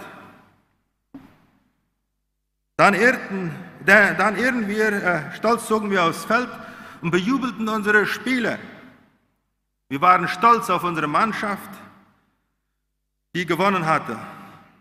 Dann 2.77 2.93
ehrten, 2.93 3.70
dann 3.87 4.37
ehren 4.37 4.69
wir, 4.69 4.93
äh, 4.93 5.35
stolz 5.35 5.67
zogen 5.67 5.91
wir 5.91 6.05
aufs 6.05 6.25
Feld 6.25 6.49
und 7.01 7.11
bejubelten 7.11 7.69
unsere 7.69 8.07
Spieler. 8.07 8.59
Wir 9.89 10.01
waren 10.01 10.29
stolz 10.29 10.71
auf 10.71 10.85
unsere 10.85 11.07
Mannschaft, 11.07 11.71
die 13.35 13.47
gewonnen 13.47 13.87
hatte. 13.87 14.19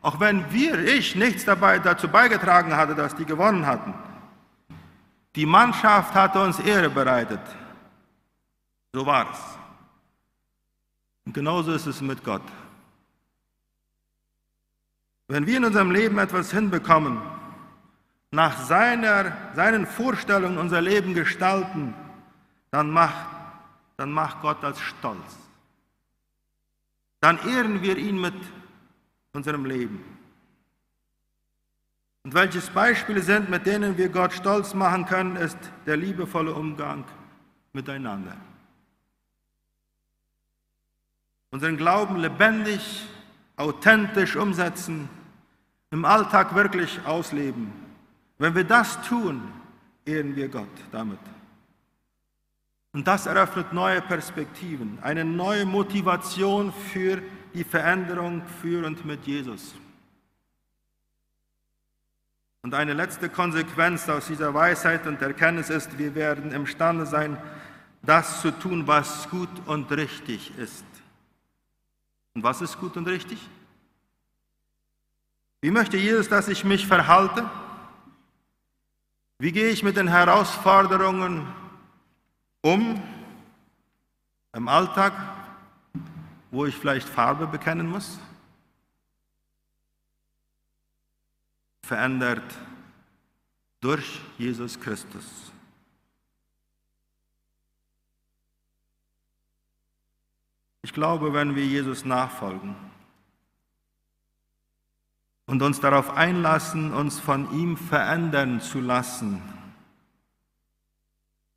Auch 0.01 0.19
wenn 0.19 0.51
wir, 0.51 0.79
ich, 0.79 1.15
nichts 1.15 1.45
dabei 1.45 1.79
dazu 1.79 2.07
beigetragen 2.07 2.75
hatte, 2.75 2.95
dass 2.95 3.15
die 3.15 3.25
gewonnen 3.25 3.65
hatten. 3.65 3.93
Die 5.35 5.45
Mannschaft 5.45 6.13
hatte 6.13 6.41
uns 6.41 6.59
Ehre 6.59 6.89
bereitet. 6.89 7.41
So 8.93 9.05
war 9.05 9.29
es. 9.31 9.39
Und 11.25 11.33
genauso 11.33 11.73
ist 11.73 11.85
es 11.85 12.01
mit 12.01 12.23
Gott. 12.23 12.41
Wenn 15.27 15.45
wir 15.45 15.57
in 15.57 15.65
unserem 15.65 15.91
Leben 15.91 16.17
etwas 16.17 16.51
hinbekommen, 16.51 17.21
nach 18.31 18.57
seiner, 18.59 19.35
seinen 19.55 19.87
Vorstellungen 19.87 20.57
unser 20.57 20.81
Leben 20.81 21.13
gestalten, 21.13 21.93
dann 22.71 22.91
macht, 22.91 23.27
dann 23.97 24.11
macht 24.11 24.41
Gott 24.41 24.57
das 24.61 24.79
stolz. 24.79 25.37
Dann 27.21 27.39
ehren 27.47 27.81
wir 27.81 27.97
ihn 27.97 28.21
mit 28.21 28.35
unserem 29.33 29.65
Leben. 29.65 30.03
Und 32.23 32.33
welches 32.33 32.69
Beispiele 32.69 33.21
sind, 33.21 33.49
mit 33.49 33.65
denen 33.65 33.97
wir 33.97 34.09
Gott 34.09 34.33
stolz 34.33 34.73
machen 34.73 35.05
können, 35.05 35.35
ist 35.35 35.57
der 35.85 35.97
liebevolle 35.97 36.53
Umgang 36.53 37.05
miteinander. 37.73 38.35
Unseren 41.51 41.77
Glauben 41.77 42.17
lebendig, 42.17 43.07
authentisch 43.55 44.35
umsetzen, 44.35 45.09
im 45.89 46.05
Alltag 46.05 46.53
wirklich 46.53 47.03
ausleben. 47.05 47.88
Wenn 48.39 48.55
wir 48.55 48.63
das 48.63 48.99
tun, 49.03 49.41
ehren 50.05 50.35
wir 50.35 50.47
Gott 50.47 50.67
damit. 50.91 51.19
Und 52.93 53.07
das 53.07 53.27
eröffnet 53.27 53.71
neue 53.71 54.01
Perspektiven, 54.01 54.97
eine 55.01 55.23
neue 55.23 55.65
Motivation 55.65 56.73
für 56.73 57.21
die 57.53 57.63
Veränderung 57.63 58.41
für 58.61 58.85
und 58.87 59.05
mit 59.05 59.27
Jesus. 59.27 59.75
Und 62.61 62.73
eine 62.73 62.93
letzte 62.93 63.29
Konsequenz 63.29 64.09
aus 64.09 64.27
dieser 64.27 64.53
Weisheit 64.53 65.05
und 65.05 65.21
Erkenntnis 65.21 65.69
ist, 65.69 65.97
wir 65.97 66.15
werden 66.15 66.51
imstande 66.51 67.05
sein, 67.05 67.37
das 68.01 68.41
zu 68.41 68.51
tun, 68.51 68.87
was 68.87 69.29
gut 69.29 69.49
und 69.65 69.91
richtig 69.91 70.57
ist. 70.57 70.85
Und 72.33 72.43
was 72.43 72.61
ist 72.61 72.79
gut 72.79 72.95
und 72.97 73.07
richtig? 73.07 73.39
Wie 75.61 75.71
möchte 75.71 75.97
Jesus, 75.97 76.29
dass 76.29 76.47
ich 76.47 76.63
mich 76.63 76.87
verhalte? 76.87 77.49
Wie 79.41 79.53
gehe 79.53 79.69
ich 79.69 79.83
mit 79.83 79.95
den 79.95 80.09
Herausforderungen 80.09 81.47
um 82.61 83.01
im 84.51 84.67
Alltag, 84.67 85.13
wo 86.51 86.65
ich 86.65 86.75
vielleicht 86.75 87.07
Farbe 87.07 87.47
bekennen 87.47 87.87
muss? 87.87 88.19
Verändert 91.83 92.43
durch 93.79 94.19
Jesus 94.37 94.77
Christus. 94.77 95.23
Ich 100.81 100.91
glaube, 100.91 101.31
wenn 101.31 101.55
wir 101.55 101.65
Jesus 101.65 102.03
nachfolgen 102.03 102.88
und 105.49 105.63
uns 105.63 105.79
darauf 105.79 106.15
einlassen, 106.15 106.93
uns 106.93 107.19
von 107.19 107.51
ihm 107.51 107.75
verändern 107.75 108.61
zu 108.61 108.79
lassen, 108.79 109.41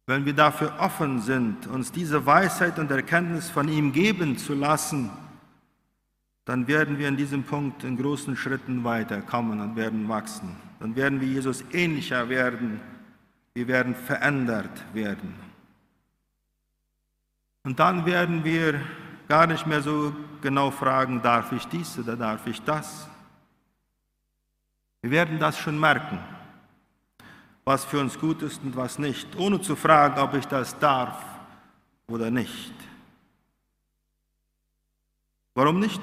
wenn 0.07 0.25
wir 0.25 0.33
dafür 0.33 0.75
offen 0.81 1.21
sind, 1.21 1.67
uns 1.67 1.93
diese 1.93 2.25
Weisheit 2.25 2.79
und 2.79 2.91
Erkenntnis 2.91 3.51
von 3.51 3.69
ihm 3.69 3.93
geben 3.93 4.39
zu 4.39 4.55
lassen, 4.55 5.11
dann 6.47 6.67
werden 6.67 6.99
wir 6.99 7.07
in 7.07 7.19
diesem 7.19 7.45
Punkt 7.45 7.85
in 7.85 7.99
großen 7.99 8.35
Schritten 8.35 8.83
weiterkommen 8.83 9.61
und 9.61 9.77
werden 9.77 10.09
wachsen. 10.09 10.57
Dann 10.81 10.97
werden 10.97 11.21
wir 11.21 11.29
Jesus 11.29 11.63
ähnlicher 11.73 12.31
werden. 12.31 12.81
Wir 13.53 13.69
werden 13.69 13.95
verändert 13.95 14.83
werden. 14.95 15.35
Und 17.65 17.79
dann 17.79 18.07
werden 18.07 18.43
wir 18.43 18.81
gar 19.29 19.47
nicht 19.47 19.67
mehr 19.67 19.83
so 19.83 20.17
genau 20.41 20.71
fragen, 20.71 21.21
darf 21.23 21.53
ich 21.53 21.67
dies 21.69 21.99
oder 21.99 22.17
darf 22.17 22.47
ich 22.47 22.61
das? 22.63 23.07
Wir 25.03 25.11
werden 25.11 25.39
das 25.39 25.59
schon 25.59 25.79
merken 25.79 26.19
was 27.65 27.85
für 27.85 28.01
uns 28.01 28.19
gut 28.19 28.43
ist 28.43 28.63
und 28.63 28.77
was 28.77 28.99
nicht, 28.99 29.37
ohne 29.37 29.61
zu 29.61 29.77
fragen, 29.77 30.21
ob 30.21 30.35
ich 30.35 30.47
das 30.47 30.79
darf 30.79 31.23
oder 32.09 32.31
nicht. 32.31 32.75
Warum 35.55 35.79
nicht? 35.79 36.01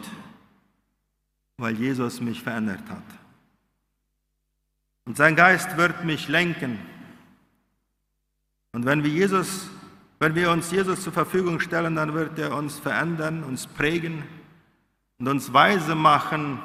Weil 1.58 1.76
Jesus 1.76 2.22
mich 2.22 2.42
verändert 2.42 2.84
hat. 2.90 3.04
Und 5.06 5.18
sein 5.18 5.36
Geist 5.36 5.76
wird 5.76 6.06
mich 6.06 6.28
lenken. 6.28 6.80
Und 8.72 8.86
wenn 8.86 9.04
wir, 9.04 9.10
Jesus, 9.10 9.70
wenn 10.20 10.36
wir 10.36 10.52
uns 10.52 10.72
Jesus 10.72 11.04
zur 11.04 11.12
Verfügung 11.12 11.60
stellen, 11.60 11.96
dann 11.96 12.14
wird 12.14 12.38
er 12.38 12.56
uns 12.56 12.78
verändern, 12.78 13.44
uns 13.44 13.66
prägen 13.68 14.24
und 15.18 15.28
uns 15.28 15.52
weise 15.52 15.96
machen, 15.96 16.60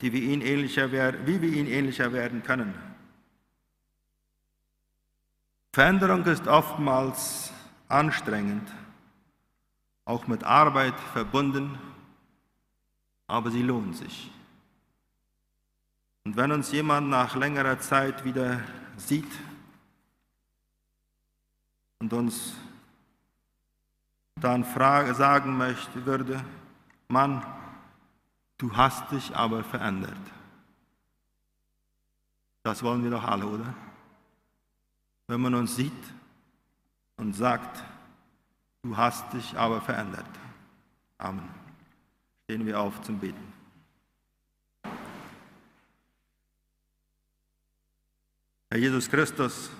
die 0.00 0.12
wir 0.12 0.22
ihn 0.22 0.40
ähnlicher, 0.40 0.92
wie 0.92 1.40
wir 1.40 1.52
ihn 1.52 1.66
ähnlicher 1.66 2.12
werden 2.12 2.42
können. 2.42 2.74
Veränderung 5.72 6.24
ist 6.24 6.46
oftmals 6.46 7.52
anstrengend, 7.88 8.66
auch 10.04 10.26
mit 10.26 10.44
Arbeit 10.44 10.98
verbunden, 11.12 11.78
aber 13.26 13.50
sie 13.50 13.62
lohnt 13.62 13.96
sich. 13.96 14.30
Und 16.24 16.36
wenn 16.36 16.50
uns 16.50 16.72
jemand 16.72 17.08
nach 17.08 17.36
längerer 17.36 17.78
Zeit 17.78 18.24
wieder 18.24 18.60
sieht 18.96 19.30
und 21.98 22.12
uns 22.12 22.54
dann 24.40 24.64
sagen 24.64 25.56
möchte, 25.56 26.04
würde, 26.04 26.44
Mann, 27.08 27.44
du 28.58 28.76
hast 28.76 29.10
dich 29.12 29.34
aber 29.36 29.62
verändert. 29.64 30.16
Das 32.62 32.82
wollen 32.82 33.02
wir 33.04 33.10
doch 33.10 33.24
alle, 33.24 33.46
oder? 33.46 33.74
wenn 35.28 35.40
man 35.40 35.54
uns 35.54 35.76
sieht 35.76 35.92
und 37.16 37.32
sagt, 37.34 37.82
du 38.82 38.96
hast 38.96 39.32
dich 39.32 39.56
aber 39.56 39.80
verändert. 39.80 40.26
Amen. 41.18 41.48
Stehen 42.44 42.64
wir 42.64 42.78
auf 42.80 43.00
zum 43.02 43.18
Beten. 43.18 43.52
Herr 48.70 48.78
Jesus 48.78 49.08
Christus, 49.08 49.70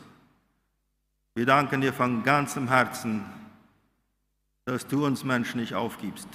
wir 1.35 1.47
danken 1.47 1.81
dir 1.81 1.93
von 1.93 2.23
ganzem 2.23 2.69
Herzen, 2.69 3.25
dass 4.64 4.87
du 4.87 5.05
uns 5.07 5.22
Menschen 5.22 5.61
nicht 5.61 5.74
aufgibst. 5.74 6.29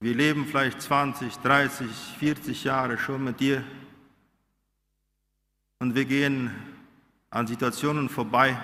Wir 0.00 0.14
leben 0.14 0.46
vielleicht 0.46 0.82
20, 0.82 1.38
30, 1.38 1.88
40 2.18 2.64
Jahre 2.64 2.98
schon 2.98 3.24
mit 3.24 3.40
dir 3.40 3.64
und 5.78 5.94
wir 5.94 6.04
gehen 6.04 6.50
an 7.30 7.46
Situationen 7.46 8.08
vorbei. 8.08 8.58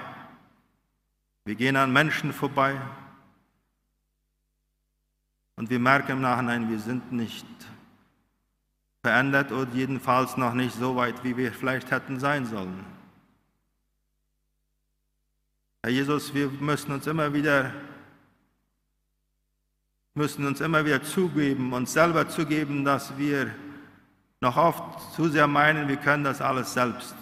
Wir 1.44 1.54
gehen 1.54 1.76
an 1.76 1.92
Menschen 1.92 2.32
vorbei. 2.32 2.80
Und 5.56 5.70
wir 5.70 5.78
merken 5.78 6.12
im 6.12 6.20
Nachhinein, 6.20 6.70
wir 6.70 6.78
sind 6.78 7.12
nicht 7.12 7.46
verändert 9.02 9.52
oder 9.52 9.70
jedenfalls 9.72 10.36
noch 10.36 10.54
nicht 10.54 10.74
so 10.74 10.96
weit, 10.96 11.24
wie 11.24 11.36
wir 11.36 11.52
vielleicht 11.52 11.90
hätten 11.90 12.20
sein 12.20 12.46
sollen. 12.46 12.84
Herr 15.82 15.90
Jesus, 15.90 16.32
wir 16.32 16.48
müssen 16.48 16.92
uns 16.92 17.06
immer 17.06 17.32
wieder 17.34 17.72
müssen 20.14 20.46
uns 20.46 20.60
immer 20.60 20.84
wieder 20.84 21.02
zugeben, 21.02 21.72
uns 21.72 21.92
selber 21.92 22.28
zugeben, 22.28 22.84
dass 22.84 23.16
wir 23.16 23.54
noch 24.40 24.56
oft 24.56 25.14
zu 25.14 25.28
sehr 25.28 25.46
meinen, 25.46 25.88
wir 25.88 25.96
können 25.96 26.24
das 26.24 26.40
alles 26.40 26.74
selbst. 26.74 27.14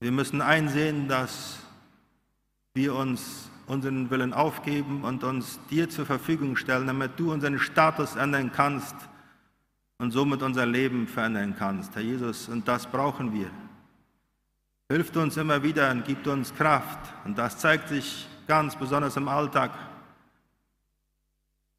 Wir 0.00 0.12
müssen 0.12 0.40
einsehen, 0.40 1.08
dass 1.08 1.58
wir 2.74 2.94
uns 2.94 3.50
unseren 3.66 4.10
Willen 4.10 4.32
aufgeben 4.32 5.04
und 5.04 5.24
uns 5.24 5.58
dir 5.70 5.90
zur 5.90 6.06
Verfügung 6.06 6.56
stellen, 6.56 6.86
damit 6.86 7.18
du 7.18 7.32
unseren 7.32 7.58
Status 7.58 8.16
ändern 8.16 8.50
kannst 8.52 8.96
und 9.98 10.12
somit 10.12 10.42
unser 10.42 10.64
Leben 10.64 11.06
verändern 11.06 11.54
kannst, 11.58 11.94
Herr 11.94 12.02
Jesus. 12.02 12.48
Und 12.48 12.66
das 12.66 12.86
brauchen 12.86 13.32
wir. 13.32 13.50
Hilft 14.88 15.16
uns 15.16 15.36
immer 15.36 15.62
wieder 15.62 15.90
und 15.90 16.04
gibt 16.04 16.26
uns 16.26 16.54
Kraft. 16.54 17.12
Und 17.24 17.36
das 17.36 17.58
zeigt 17.58 17.88
sich 17.88 18.26
ganz 18.48 18.74
besonders 18.74 19.16
im 19.16 19.28
Alltag, 19.28 19.70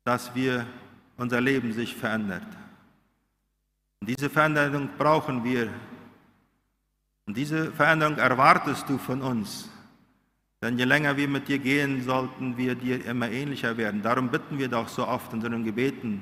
dass 0.06 0.34
wir 0.34 0.66
unser 1.18 1.42
Leben 1.42 1.74
sich 1.74 1.96
verändert. 1.96 2.48
Und 4.00 4.10
diese 4.10 4.30
Veränderung 4.30 4.90
brauchen 4.98 5.44
wir. 5.44 5.68
Und 7.26 7.36
diese 7.36 7.72
Veränderung 7.74 8.18
erwartest 8.18 8.88
du 8.88 8.98
von 8.98 9.22
uns. 9.22 9.70
Denn 10.62 10.78
je 10.78 10.86
länger 10.86 11.18
wir 11.18 11.28
mit 11.28 11.48
dir 11.48 11.60
gehen, 11.60 12.04
sollten 12.04 12.56
wir 12.56 12.76
dir 12.76 13.04
immer 13.06 13.30
ähnlicher 13.30 13.76
werden. 13.78 14.02
Darum 14.02 14.30
bitten 14.30 14.58
wir 14.58 14.68
doch 14.68 14.88
so 14.90 15.08
oft 15.08 15.32
in 15.34 15.40
unseren 15.40 15.64
Gebeten, 15.64 16.22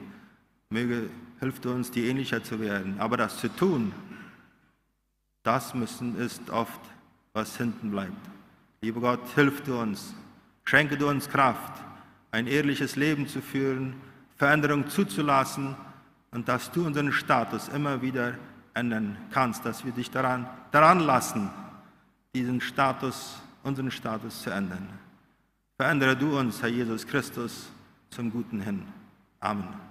möge, 0.70 1.10
hilft 1.40 1.66
uns, 1.66 1.92
dir 1.92 2.10
ähnlicher 2.10 2.44
zu 2.44 2.60
werden. 2.60 3.00
Aber 3.00 3.18
das 3.18 3.40
zu 3.40 3.50
tun, 3.50 3.92
das 5.44 5.74
müssen 5.74 6.18
ist 6.18 6.50
oft, 6.50 6.82
was 7.34 7.58
hinten 7.58 7.92
bleibt. 7.92 8.30
Lieber 8.82 9.02
Gott, 9.02 9.28
hilf 9.34 9.62
du 9.62 9.80
uns, 9.80 10.14
schenke 10.68 10.98
du 10.98 11.08
uns 11.08 11.30
Kraft, 11.30 11.82
ein 12.32 12.46
ehrliches 12.46 12.98
Leben 12.98 13.26
zu 13.26 13.42
führen, 13.42 13.96
Veränderung 14.36 14.90
zuzulassen 14.90 15.76
und 16.32 16.50
dass 16.50 16.72
du 16.72 16.86
unseren 16.86 17.14
Status 17.14 17.70
immer 17.70 18.02
wieder 18.02 18.34
ändern 18.74 19.18
kannst, 19.32 19.66
dass 19.66 19.86
wir 19.86 19.94
dich 19.94 20.12
daran, 20.12 20.46
daran 20.72 21.00
lassen, 21.00 21.50
diesen 22.36 22.60
Status 22.60 23.42
unseren 23.64 23.92
Status 23.92 24.42
zu 24.44 24.50
ändern. 24.50 24.90
Verändere 25.78 26.18
du 26.18 26.38
uns, 26.38 26.62
Herr 26.62 26.70
Jesus 26.70 27.08
Christus, 27.08 27.70
zum 28.10 28.30
Guten 28.30 28.60
hin. 28.60 28.84
Amen. 29.40 29.87